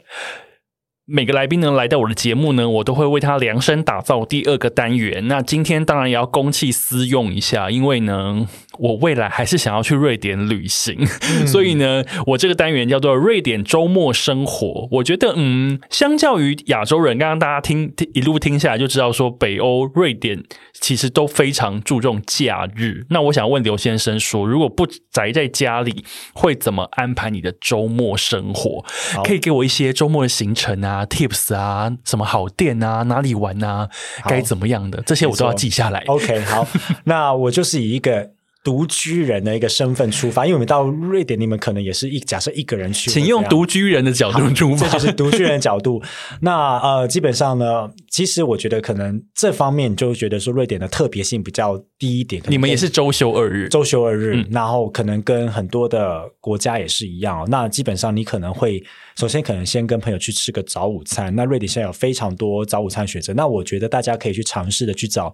[1.07, 5.27] 每个来宾能来到我的节目呢，我都会为他量身打造第二个单元。
[5.27, 8.47] 那今天当然也要公器私用一下，因为呢，
[8.79, 11.05] 我未来还是想要去瑞典旅行，
[11.45, 14.87] 所以呢，我这个单元叫做瑞典周末生活。
[14.93, 20.43] 我觉得，嗯，相较于亚洲人，刚刚大家听一路听下来就知道，说北欧瑞典
[20.85, 23.07] 其实都非常注重假日。
[23.09, 26.05] 那我想问刘先生说，如果不宅在家里，
[26.35, 28.85] 会怎么安排你的周末生活？
[29.23, 30.97] 可以给我一些周末的行程啊？
[30.97, 33.89] 啊，tips 啊，什么好店啊，哪里玩啊，
[34.27, 36.03] 该怎么样的，这些我都要记下来。
[36.05, 36.67] OK，好，
[37.05, 38.34] 那我就是以一个。
[38.65, 46.01] 独居人的一个身份出发，因为我们到瑞典，你们可能也是一假设一个人去，请用独居人的角度出发，这就是独居人的角度。
[46.41, 52.41] 那呃，基本上呢，其实我觉得可能这方面就觉得说瑞典的特别性比较低一点。
[52.47, 57.45] 你们也是周休二日，周休二日，然后可能跟很多的国家也是一样。
[57.47, 58.83] 那基本上你可能会
[59.15, 61.31] 首先可能先跟朋友去吃个早午餐。
[61.35, 65.31] 那瑞典现在有非常多早午餐选择，那我觉得大家可以去尝试的去找。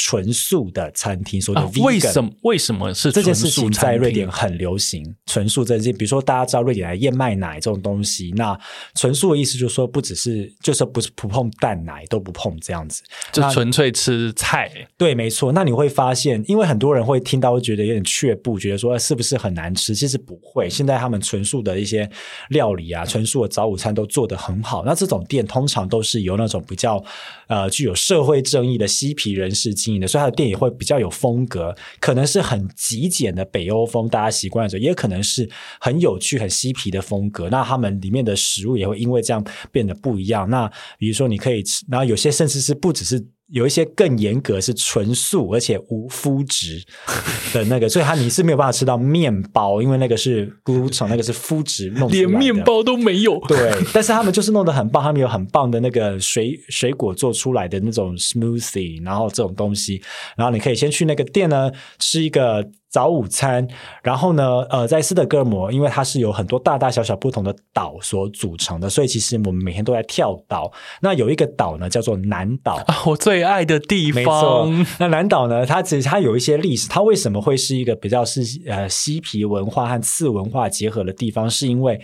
[0.00, 5.04] 纯素的餐厅，所谓的 vegan，为什么为什么是这件事情在瑞典很流行？
[5.26, 8.56] 纯素这些，比如说大家知道瑞典的燕麦奶这种东西，那
[8.94, 14.70] 纯素的意思就是说，不只是就是不是不碰蛋奶都不碰这样子，就纯粹吃菜。
[14.96, 15.50] 对，没错。
[15.50, 19.96] 那你会发现，因为很多人会听到会觉得有点却步，觉得说是不是很难吃？
[19.96, 20.70] 其实不会。
[20.70, 22.08] 现在他们纯素的一些
[22.50, 24.84] 料理啊，纯素的早午餐都做得很好。
[24.84, 27.02] 那这种店通常都是由那种比较
[27.48, 29.74] 呃具有社会正义的嬉皮人士。
[30.06, 35.48] 所以他的店也会比较有风格，可能是很极简的北欧风，大家习惯的时候，也可能是
[35.80, 37.48] 很有趣、很嬉皮的风格。
[37.48, 40.50] 那他们里面的食物也会因为这样变得不一样。
[40.50, 43.26] 那比如说，你可以吃，然后有些甚至是不只是。
[43.50, 46.82] 有一些更严格是纯素而且无麸质
[47.52, 53.38] 的那个，所以它你是没有办法吃到面包，因为那个是 gluten，那个是麸质弄连面包都没有。
[53.48, 60.02] 对，但是他们就是弄得很棒，他们有很棒的那个水水果做出来的那种 smoothie，然后这种东西，
[60.36, 62.68] 然后你可以先去那个店呢吃一个。
[62.98, 63.64] 早午餐，
[64.02, 70.72] 然后呢，呃，在斯德哥尔摩，因为它是有很多大大小小不同的岛所组成的，所以其实我们每天都在跳岛。
[71.00, 74.84] 那有一个岛呢，叫做南岛，我最爱的地方。
[74.98, 81.48] 那南岛呢，它其实它有一些历史，它为什么会是一个比较是呃嬉皮文化和次文化结合的地方？
[81.48, 82.00] 是因为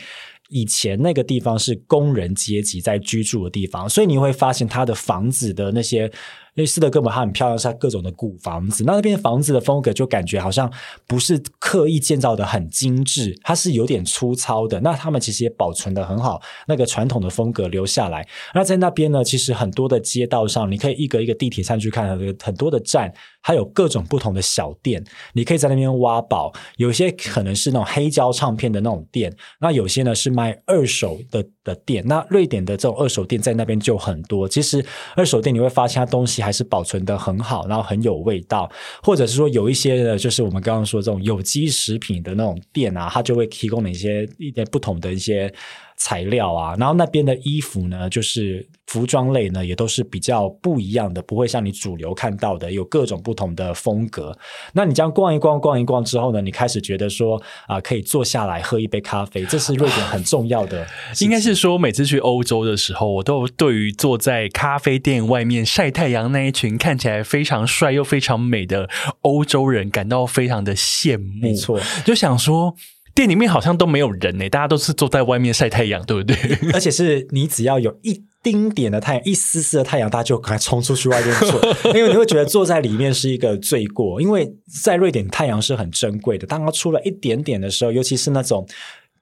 [0.50, 6.08] 以前那个地方是工人阶级在居住的地方，所以你会发现它的房子的那些。
[6.54, 8.84] 因为斯德哥尔摩它很漂亮，是它各种的古房子。
[8.84, 10.72] 那那边房子的风格就感觉好像
[11.06, 14.80] 不是刻意建造的很精致，它是有点粗糙的。
[14.80, 18.26] 那他们其实也保存的很好，那个传统的风格留下来。
[18.54, 26.52] 那在那边呢，其实很多的街道上，你可以一个一个地铁站去看，很多的站，还有各种不同的小店，你可以在那边挖宝。
[26.76, 32.04] 有些可能是那种黑胶唱片的那种店，那有些呢是卖二手的的店。
[32.06, 34.48] 那瑞典的这种二手店在那边就很多。
[34.48, 34.84] 其实
[35.16, 38.70] 二手店你会发现它东西还是保存的很好，然后很有味道，
[39.02, 45.52] 或者是说有一些的，就是我们刚刚说这种有机食品的那种店啊，它就会提供一些一点不同的一些。
[45.96, 54.36] 材料啊，然后那边的衣服呢，就是服装类呢，也都是比较不一样的，不会像你主流看到的有各种不同的风格。
[54.74, 60.86] 那你这样逛一逛，逛一逛之后呢，你开始觉得说啊，可以坐下来喝一杯咖啡， 这是瑞典很重要的。
[61.20, 68.90] 应该是说，每次去欧洲的时候，我都对于坐在咖啡店外面晒太阳那一群看起来非常帅又非常美的
[69.22, 71.40] 欧洲人感到非常的羡慕。
[71.40, 72.74] 没错，就想说。
[73.14, 76.36] 店里面好像都没有人呢，大家都是坐在外面晒太阳，对不对？
[76.74, 81.60] 而且是你只要有一丁点的太阳，一丝丝的太阳，大家就赶快冲出去外面坐，
[81.94, 84.20] 因为你会觉得坐在里面是一个罪过。
[84.20, 86.46] 因为在瑞典，太阳是很珍贵的。
[86.46, 88.66] 当它出了一点点的时候，尤其是那种。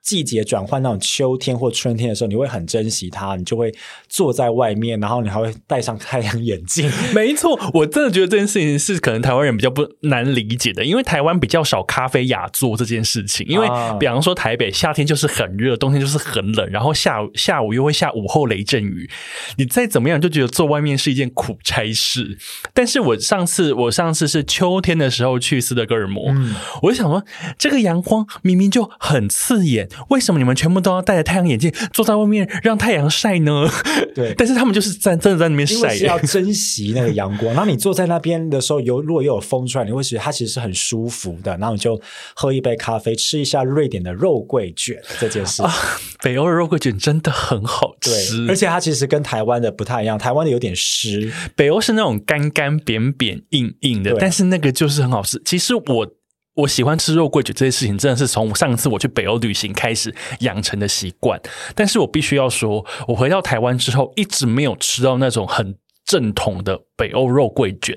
[0.02, 3.72] 季节转换那种秋天或春天的时候，你会很珍惜它，你就会
[4.08, 6.90] 坐在外面，然后你还会戴上太阳眼镜。
[7.14, 13.46] 没错，我真的觉得这件事情是可能台湾人比较不难理解的，因为台湾比较少咖啡雅座这件事情。
[13.48, 13.68] 因为
[14.00, 19.08] 比方说台北夏天就是很热，冬天就是很冷，然后下午下午又会下午后雷阵雨，
[19.56, 22.36] 你再怎么样就觉得坐外面是一件苦差事。
[22.74, 26.34] 但是我上次我上次是秋天的时候去斯德哥尔摩，
[26.82, 27.24] 我就想说，
[27.56, 29.88] 这个阳光明明就很刺眼。
[30.08, 33.68] 为什么你们全部都要戴着太阳眼镜坐在外面让太阳晒呢？
[34.14, 37.52] 对， 但是他们就是在真的在那边晒，是要珍惜那个阳光。
[37.54, 41.56] 然后你坐在那边的时候，有如果又有风出来，你会觉得它其实是很舒服的。
[41.58, 42.00] 然后你就
[42.34, 45.62] 喝一杯咖啡，吃一下瑞典的肉桂卷这件事。
[46.22, 55.40] 北欧的肉桂卷真的很好吃，而且它其实跟台湾的不太一样，台湾的有点湿，北欧是那种干干扁扁硬硬的，但是那个就是很好吃。
[55.44, 56.12] 其实我。
[56.54, 61.40] 我喜欢吃肉桂卷这些事情，真的是从上次我去北欧旅行开始养成的习惯。
[61.74, 65.76] 但是我必须要说，我回到台湾之后，一直没有吃到那种很
[66.12, 67.96] 正统的北欧肉桂卷。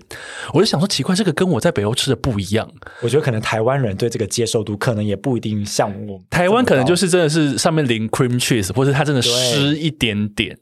[0.54, 2.72] 我就想说，奇怪，这个跟我在北欧吃的不一样。
[3.02, 6.22] 我觉得可能台湾人对这个接受度，可能也不一定像我。
[6.30, 10.58] 台湾可能就是真的是上面淋 cream cheese，或者它真的湿一点点。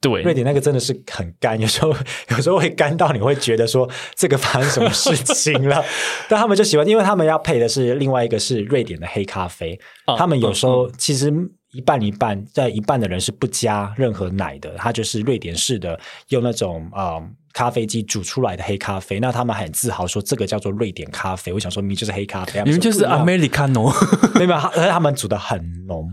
[0.00, 1.94] 对，瑞典那个真的是很干，有时候
[2.30, 5.84] 有时候会干到你会觉得说这个发生什么事情了。
[6.28, 9.78] 但他们就喜欢，因为他们要配的是另外一个是瑞典的黑咖啡。
[10.18, 11.32] 他们有时候其实
[11.76, 15.98] 一半一半，在一半的人是不加任何奶的，它就是瑞典式的
[16.28, 17.20] 用那种啊
[17.52, 19.20] 咖啡机煮出来的黑咖啡。
[19.20, 21.52] 那他们很自豪说这个叫做瑞典咖啡。
[21.52, 23.92] 我想说，明明就是黑咖啡，你们就是 Americano，
[24.38, 26.08] 没有，而且他们煮的很浓。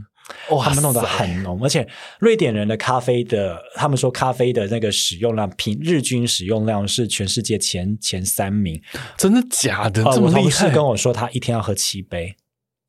[0.51, 1.85] 哇，他们弄得很浓，而且
[2.19, 8.81] 瑞典人的咖啡的，他们说咖啡的那个使用量，平日均使用量是全世界前前三名，
[9.17, 10.01] 真的假的？
[10.13, 10.69] 这么厉害？
[10.71, 12.33] 跟我说他一天要喝七杯，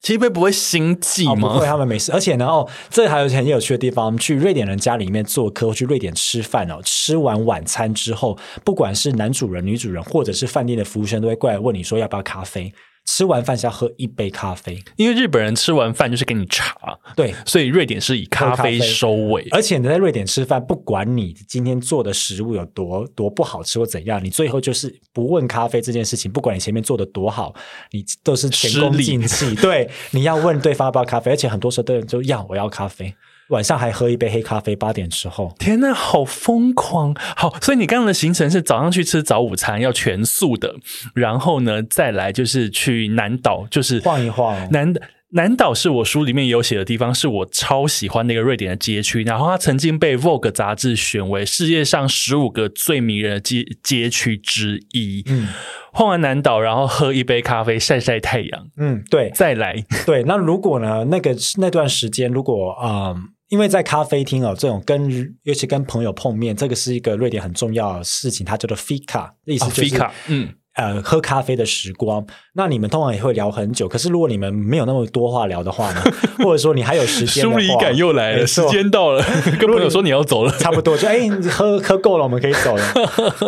[0.05, 1.55] 七杯不会心悸吗？
[1.55, 2.13] 不会，他们没事。
[2.13, 12.71] 而且呢，哦，这还有很有趣的地方，我们去瑞典人家里面做客，或去瑞典吃饭哦，吃完晚餐之后，不管是男主人、女主人，或者是饭店的服务生，都会过来问你说要不要咖啡。
[13.05, 19.47] 吃完饭是要喝一杯咖啡，因为日本人吃完饭就是给你茶，对，所以瑞典是以咖啡收尾。
[19.51, 26.33] 而且你在瑞典吃饭，不管你今天做的食物有多多不好吃或怎样，你最后就是不问咖啡这件事情。
[26.33, 27.55] 不管你前面做的多好，
[27.91, 29.55] 你都是前功尽弃。
[29.57, 33.15] 对，你要问对方要不要咖啡，而且很多时候都就要我要咖啡。
[33.51, 35.55] 晚上还喝一杯黑咖啡，八点之后。
[35.59, 37.15] 天呐，好疯狂！
[37.37, 40.75] 好，所以你刚刚的行程是早上去吃早午餐，要全素的，
[41.15, 44.57] 然后呢，再来就是去南岛，就是晃一晃。
[44.71, 44.95] 南
[45.31, 49.25] 南岛是我书里面有写的地方，是我超喜欢那个瑞典的街区。
[49.25, 55.25] 然后它曾经被 Vogue 杂志选为世界上十五个最迷人的街街区之一。
[55.27, 55.49] 嗯，
[55.93, 58.69] 晃完南岛，然后喝一杯咖啡，晒晒太阳。
[58.77, 59.85] 嗯，对，再来。
[60.07, 61.05] 对，那如果呢？
[61.11, 63.15] 那个那段时间，如果啊。
[63.49, 72.27] 因为在咖啡厅哦，这种跟尤其跟朋友碰面，这个是一个瑞典很重要的事情，它叫做 fika，意思就是嗯呃喝咖啡的时光。
[72.55, 76.03] 那你们通常也会聊很久，可是如果你们没有那么多话聊的话呢，
[76.39, 79.23] 或者说你还有时间， 疏离感又来了，时间到了，
[79.61, 82.83] 跟朋友说你要走了，差不多就哎，喝喝够了，我们可以走了。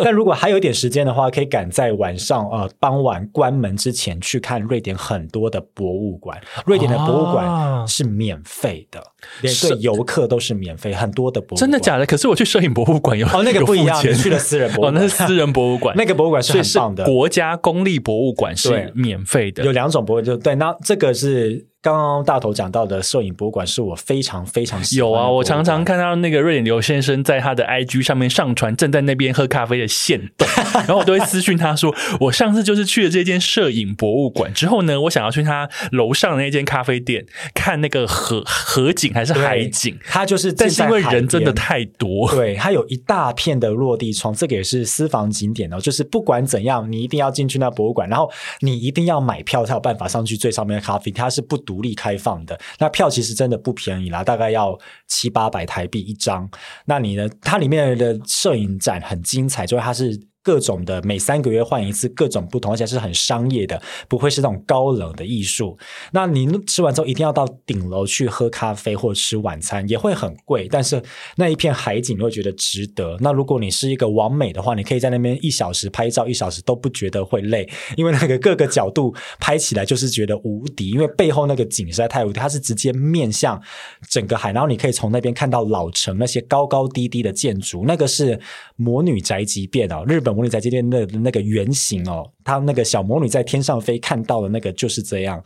[0.04, 6.40] 但如果还有一点时间的话，可以赶在晚上呃傍晚关门之前去看瑞典很多的博物馆。
[6.64, 9.02] 瑞典的博物馆是免费的，
[9.40, 12.06] 连对游客都是免费，很多的博物馆真的假的？
[12.06, 18.92] 可是我去摄影博物馆有哦，那个不一样，去了私人博物馆，那是私人博物馆， 那个博物馆是很棒的，国家公立博物馆是。
[18.94, 21.66] 免费的有两种博物就对，那这个是。
[21.86, 25.08] 刚刚大头讲到的摄影博物馆是我非常非常喜欢。
[25.08, 30.48] 有啊，我常常看到那个瑞典刘先生在他的 IG 上面上传正在那边喝咖啡的现动，
[30.82, 45.78] 然后我都会私讯他说：“我上次就是去了这间摄影博物馆之后呢，我想要去他楼上的那间咖啡店看那个河河景还是海景。”他就是，但是因为人真的太多，对他有一大片的落地窗，这个也是私房景点哦。
[45.78, 48.28] 就是不管怎样，你一定要进去那博物馆，然后
[48.62, 51.75] 你一定要买票才有办法上去最上面的咖啡，它是不独。
[51.76, 56.48] 独立开放的那票其实真的不便宜啦，大概要七八百台币一张。
[56.86, 57.28] 那你呢？
[57.42, 60.18] 它里面的摄影展很精彩，就是它是。
[60.46, 65.76] 各种的每三个月换一次，各种不同，而且是很商业的，不会是那种高冷的艺术。
[66.12, 71.02] 那你吃完之后一定要到顶楼去喝咖啡或者吃晚餐，也会很贵，但是
[71.34, 73.16] 那一片海景你会觉得值得。
[73.18, 83.60] 那如果你是一个完美的话，你可以在那边一小时拍照，一小时都不觉得会累，因为那个各个角度拍起来就是觉得无敌，因为背后那个景实在太无敌，它是直接面向
[84.08, 88.38] 整个海，然后你可以从那边看到老城那些高高低低的建筑，那个是
[88.76, 90.35] 魔女宅急便哦，日本。
[90.36, 95.42] 魔女宅急便那那个原型哦，他那个小魔女在天上飞看到的那个就是这样。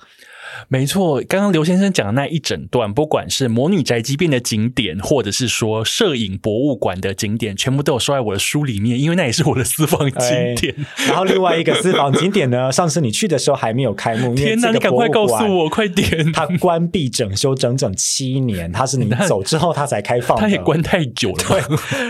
[0.69, 10.75] 没错，刚刚刘先生讲的那一整段，不管是魔女宅急便的景点，或者是说摄影博物馆的景点，全部都有收在我的书里面，因为那也是我的私房景点。
[11.09, 14.71] 然后另外一个私房景点呢，上次你去的时候还没有开幕， 天哪！
[14.71, 16.33] 你赶快告诉我，快点！
[16.33, 21.45] 它关闭整修整整七年，它是你走之后它才开放，它也关太久了。
[21.49, 21.63] 对，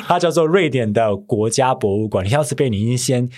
[0.07, 2.25] 它叫做瑞典的国家博物馆。
[2.25, 3.29] 你要是被你先。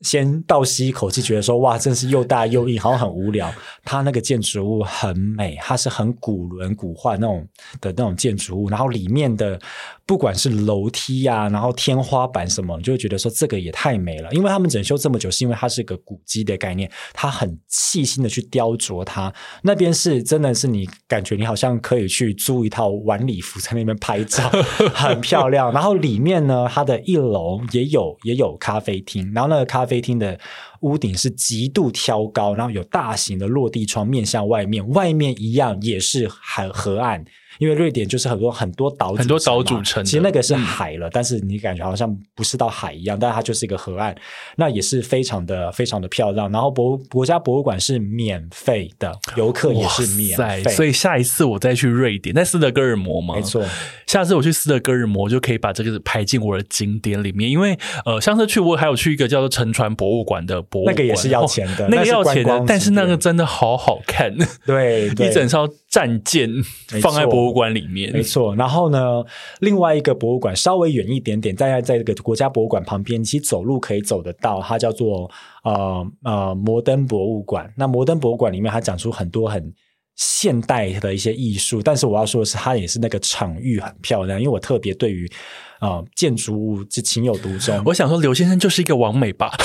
[0.00, 3.52] 先倒吸一口气，觉得说哇，真是又大又硬，好像很无聊。
[3.84, 7.46] 它那个建筑物很美，它是很古轮古画那种
[7.80, 9.58] 的那种建筑物，然后里面的。
[10.06, 14.28] 不管是楼梯呀，然后天花板什么，你就会觉得说这个也太美了。
[14.32, 19.32] 因为他们整修这么久，是因为它是一个古迹的概念，他很细心的去雕琢它。
[19.62, 24.50] 那边是真的是你感觉你好像可以去租一套晚礼服在那边拍照，
[24.92, 25.72] 很漂亮。
[25.72, 30.38] 然后里面呢，它的一楼也有也有咖啡厅，然后那个咖啡飞厅的
[30.82, 37.24] 屋顶是极度挑高，然后有大型的落地窗面向外面，外面一样也是很河岸。
[37.60, 44.16] 因为瑞典就是很多很多岛，很多岛组成，其实那个是海了，但是你感觉好像不是到海一样，但是它就是一个河岸，
[44.56, 46.50] 那也是非常的非常的漂亮。
[46.50, 53.62] 然后博国家博物馆是免费的，游客也是免费，所以下一次我再去瑞典，在斯德哥尔摩嘛，没错，
[54.06, 57.50] 下次我去斯德哥尔摩就可以把这个排进我的景点里面。
[57.50, 64.34] 因为呃，上次去我还有去一个叫做沉船博物馆的博物馆，那个也是要钱的，那个要钱的，但是那个真的好好看，
[64.64, 66.48] 对，一整艘战舰
[67.02, 68.54] 放在博物馆里面，没错。
[68.54, 69.24] 然后呢，
[69.58, 74.62] 另外一个博物馆稍微远一点点，在在这个国家博物馆旁边，其实走路可以走得到。
[74.62, 75.28] 它叫做
[75.64, 77.68] 呃呃摩登博物馆。
[77.76, 79.74] 那摩登博物馆里面，它讲出很多很
[80.14, 81.82] 现代的一些艺术。
[81.82, 84.38] 但是我要说的是，它也是那个场域很漂亮。
[84.38, 85.28] 因为我特别对于
[85.80, 87.82] 啊建筑物是情有独钟。
[87.84, 89.52] 我想说，刘先生就是一个完美吧？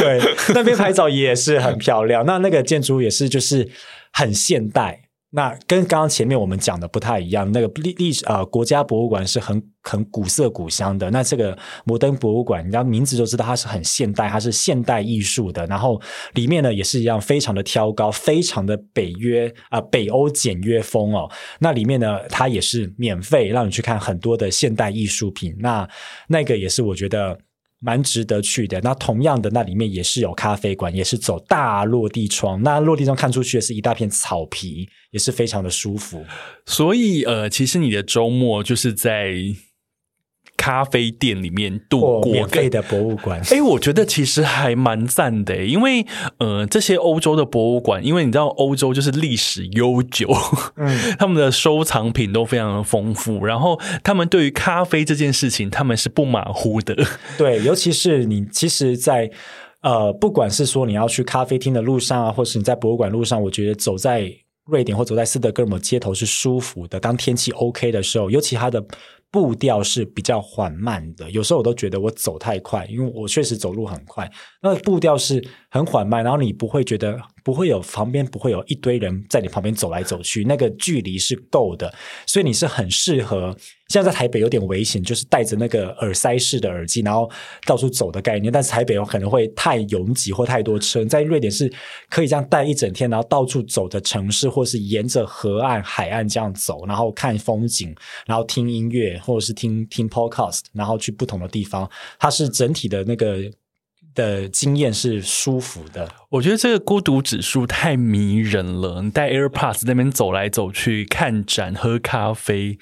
[0.00, 0.20] 对，
[0.52, 2.26] 那边拍照也是很漂亮。
[2.26, 3.70] 那那个建筑也是就是
[4.12, 5.00] 很现代。
[5.34, 11.10] 那跟刚刚前面我们讲的不太一样，那个历历史啊，国家博物馆是很很古色古香的。
[11.10, 11.56] 那这个
[11.86, 15.64] 摩登博物馆，你知道名字就知道它是很现代，它是现代艺术的。
[15.64, 15.98] 然后
[16.34, 21.30] 里面呢也是一样，非常的挑高，非常的北约啊北欧简约风哦。
[21.60, 25.56] 那里面呢，它也是免费让你去看很多的现代艺术品。
[25.60, 25.88] 那
[26.28, 27.38] 那个也是我觉得。
[27.82, 28.80] 蛮值得去的。
[28.80, 32.62] 那同样的，那里面也是有咖啡馆，也是走大落地窗。
[32.62, 36.24] 那落地窗看出去的是一大片草皮，也是非常的舒服。
[36.64, 39.34] 所以，呃，其实你的周末就是在。
[40.62, 46.06] 咖啡店里面度过免费的博物馆，哎，我觉得其实还蛮赞的，因为
[46.38, 50.28] 呃，这些欧洲的博物馆，因为你知道欧洲就是历史悠久，
[50.76, 56.96] 嗯， 他们的收藏品都非常的丰富，然后他们对于咖啡这件事情，他们是不马虎的。
[57.36, 59.28] 对，尤其是你，其实，在
[59.80, 64.32] 呃，不管是说你要去咖啡厅的路上啊，或是你在博物馆路上，我觉得走在
[64.66, 67.00] 瑞典或走在斯德哥尔摩街头是舒服的。
[67.00, 68.80] 当天气 OK 的时候，尤其它的。
[69.32, 74.30] 步调是比较缓慢的，有时候我都觉得我走太快，因为我确实走路很快，
[74.60, 81.92] 那步调是很缓慢，然后你不会觉得不会有旁边不会有一堆人在你旁边走来走去，那个距离是够的，
[82.26, 83.56] 所以你是很适合。
[83.88, 87.30] 现在在台北有点危险，就是戴着那个耳塞式的耳机，然后
[87.66, 88.50] 到处走的概念。
[88.50, 91.70] 但是台北有可能会太拥挤或太多车，在瑞典是
[92.08, 97.94] 可以这样戴一整天，然后到处走的城市，或是沿着河岸、海岸这样走，然后看风景，
[98.24, 101.86] 然后听音乐，或者是听听 podcast，然后去不同的地方。
[102.18, 103.42] 它是整体的那个
[104.14, 106.08] 的经验是舒服的。
[106.30, 109.02] 我觉得这个孤独指数太迷人了。
[109.02, 112.78] 你带 AirPods 那边走来走去，看展、喝咖啡。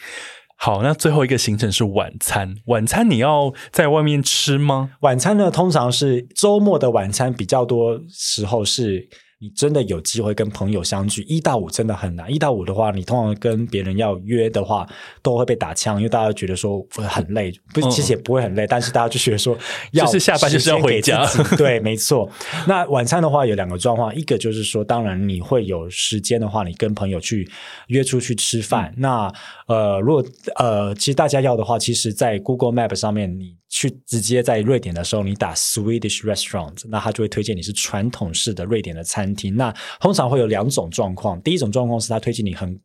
[0.56, 2.56] 好，那最后一个行程是晚餐。
[2.66, 4.90] 晚餐你要在外面吃吗？
[5.00, 9.08] 晚餐呢，通常是周末的晚餐比较多时候是。
[9.42, 12.30] 你真的有机会跟朋友相聚，一到五真的很难。
[12.30, 14.86] 一到五的话，你通常跟别人要约的话，
[15.22, 19.56] 都会被打枪，因为大家觉得说很累，不是，其实也不会很累，但是大家就觉得说，
[19.94, 21.26] 就是下班就是要回家。
[21.56, 22.30] 对，没错。
[22.68, 27.50] 那晚餐的话有两个状况，一个就是说，当然你会有时间的话，你跟朋友去
[27.86, 28.92] 约出去吃饭。
[28.98, 29.32] 那
[29.66, 30.22] 呃，如果
[30.56, 33.59] 呃，其实大家要的话，其实，在 Google Map 上面你。
[33.70, 39.54] 去直接在瑞典的时候，你打 Swedish restaurant，那他就会推荐你是传统式的瑞典的餐厅。
[39.56, 42.78] 那通常会有两种状况，第一种状况是他推荐你很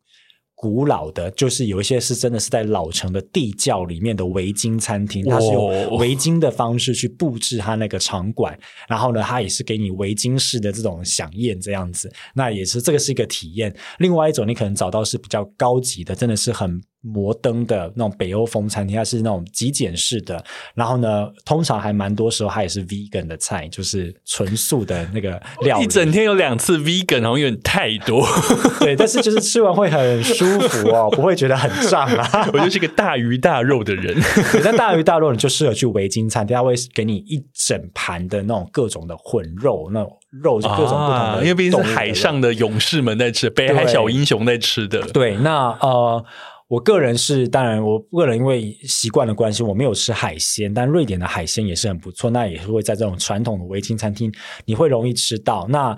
[0.54, 8.58] 古老的，就是有一些是真的是在老城的地窖里面的围巾餐厅，它是用围巾的方式去布置它那个场馆，
[8.88, 13.74] 然后呢，它也是给你围巾式的这种飨宴这样子，那也是这个是一个体验。
[13.98, 16.80] 另外一种你可能找到是比较高级的，真的是很。
[17.06, 20.42] 摩登的那种北欧风餐厅，它是那种极简式的。
[20.74, 25.80] 然后呢，通常还蛮多时候它也是 vegan 的菜，就是纯素的那个料。
[25.80, 28.26] 一整天有两次 vegan，好像有点太多。
[28.80, 32.50] 对，但是就是吃完会很舒服哦， 不会觉得很胀啊。
[32.52, 34.16] 我就是个大鱼大肉的人。
[34.64, 45.00] 但大鱼大肉，你就适合去维京餐厅，它会给你一整盘的那种各种的混肉，那种肉就各种不同的，因为毕竟是海上的勇士们在吃，北海小英雄在吃的。
[45.12, 46.24] 对，那呃。
[46.68, 52.28] 我个人是，当然，我个人因为习惯的关系，我没有吃海鲜，但瑞典的海鲜也是很不错。
[52.28, 54.32] 那也是会在这种传统的维京餐厅，
[54.64, 55.64] 你会容易吃到。
[55.68, 55.96] 那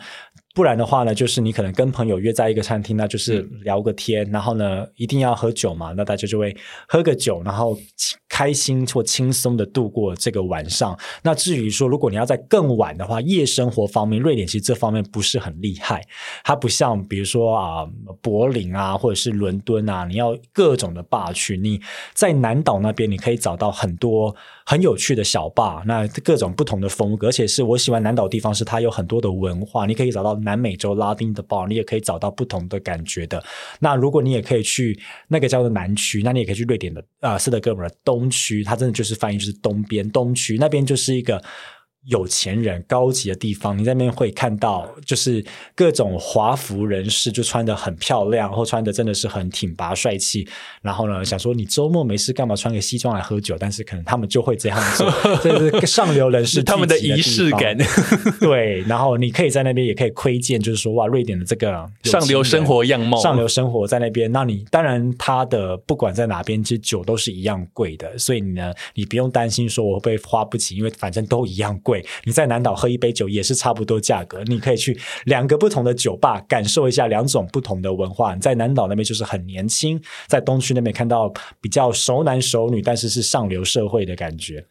[0.59, 6.53] 不然的话呢，就是你可能跟朋友约在一个餐厅，那就是聊个天，然后呢，一定要喝酒嘛，那大家就会
[6.89, 7.79] 喝个酒，然后
[8.29, 10.99] 开心或轻松的度过这个晚上。
[11.23, 16.05] 那至于说，如果你要在更晚的话，夜生活方面，瑞典其实这方面不是很厉害，
[16.43, 17.87] 它不像比如说啊，
[18.21, 21.57] 柏林啊，或者是伦敦啊，你要各种的霸区。
[21.57, 21.81] 你
[22.15, 24.35] 在南岛那边，你可以找到很多。
[24.69, 29.87] 很有趣的小坝，那各种不同的风格，而且是我喜欢南岛地方，是它有很多的文化。
[29.87, 33.43] 你可以找到南美洲拉丁的包你也可以找到不同的感觉的。
[33.81, 41.43] 那如果你也可以去那个叫做南区，那你也可以去瑞典的啊斯德哥尔摩东区，它真的就是翻译就是东边东区，那边就是一个。
[42.09, 45.45] 有钱人、高级的地方，你在那边会看到，就是
[45.75, 50.49] 各种华服人士，就穿的很漂亮，或穿的真的是很挺拔帅气。
[50.81, 53.57] 然后呢，想说你周末没事干嘛穿个西装来喝酒？
[53.61, 55.13] 但是可能他们就会这样做，
[55.43, 57.77] 这是上流人士 他们的仪式感。
[58.41, 64.33] 对，然后你可以在那边也可以窥见，就是说哇，瑞典的这个上流生活样貌， 上流生活在那边。
[64.33, 71.98] 那你当然，他的不管在哪边，其实酒都是一样贵的，所以你呢，你不用担心说我会不会花不起，因为反正都一样贵。
[72.25, 78.35] 你在南岛喝一杯酒也是差不多价格，你可以去两个不同的酒吧感受一下两种不同的文化。
[78.35, 84.65] 你在南岛那边就是很年轻，在东区那边看到比较熟男熟女，但是是上流社会的感觉。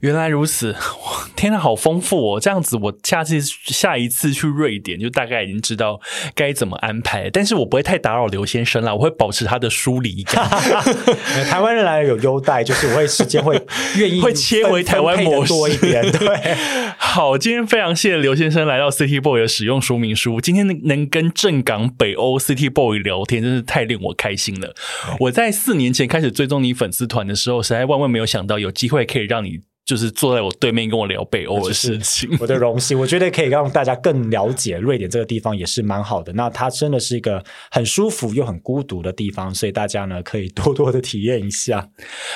[0.00, 0.74] 原来如此，
[1.36, 2.40] 天呐，好丰富哦！
[2.40, 6.00] 这样子，我下次下一次去瑞典，就大概已经知道
[6.34, 7.30] 该怎么安排。
[7.30, 10.48] 但是我不会太打扰刘先生啦，我会保持他的疏离感。
[11.48, 13.60] 台湾人来有优待，就是我会时间会
[13.98, 16.02] 愿意会切回台湾模式多一点。
[16.12, 16.54] 对，
[16.96, 20.40] 好，今天非常谢谢刘先生来到 City Boy 的使用说明书。
[20.40, 24.74] 今天能跟正港北欧 City Boy 聊天，真是太令我开心了。
[25.20, 29.60] 我在四年前开始追踪你粉丝团的时候，实在万万没有想到有机会可以让你。
[29.88, 33.00] 就是坐在我对面跟我聊北欧的事情，我的荣幸。
[33.00, 36.30] 我觉得可以让大家更了解瑞典这个地方也是蛮好的。
[36.34, 41.88] 那它真的是一个很舒服又很孤独的地方，所以大家呢可以多多的体验一下。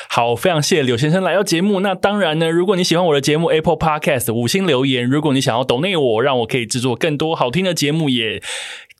[0.08, 1.80] 好，非常谢谢柳先生来到节目。
[1.80, 8.42] 那当然呢，如果你喜欢我的节目 Apple Podcast 五星留言，如果你想要抖内我，让我可以制作更多好听的节目，也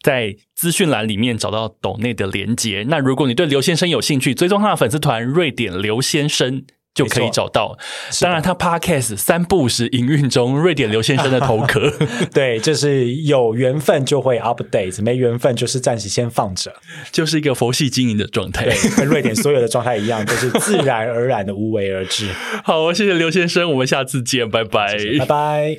[0.02, 2.84] 在资讯栏里面找到抖内的连接。
[2.88, 6.66] 那如果你对刘先生有兴趣，追踪他的粉丝团瑞典刘先生。
[6.94, 7.76] 就可以找到。
[8.20, 11.92] 当然，他 Podcast 三不时营运中，瑞典刘先生的头壳。
[12.32, 16.74] 对，就是有缘分就会 update，没缘分就是暂时先放着，
[17.10, 18.64] 就是一个佛系经营的状态。
[18.64, 22.28] 对，跟瑞典所有的状态一样，就是自然而然的无为而治。
[22.62, 25.78] 好，谢谢刘先生，我们下次见，拜拜，拜拜。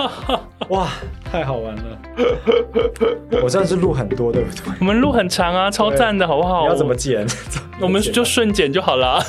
[0.70, 0.88] 哇，
[1.30, 1.98] 太好玩了！
[3.42, 4.72] 我这样是录很多，对不对？
[4.80, 6.62] 我们录很长啊，超赞的，好不好？
[6.62, 7.26] 你要怎么剪？
[7.80, 9.22] 我们就顺剪就好了。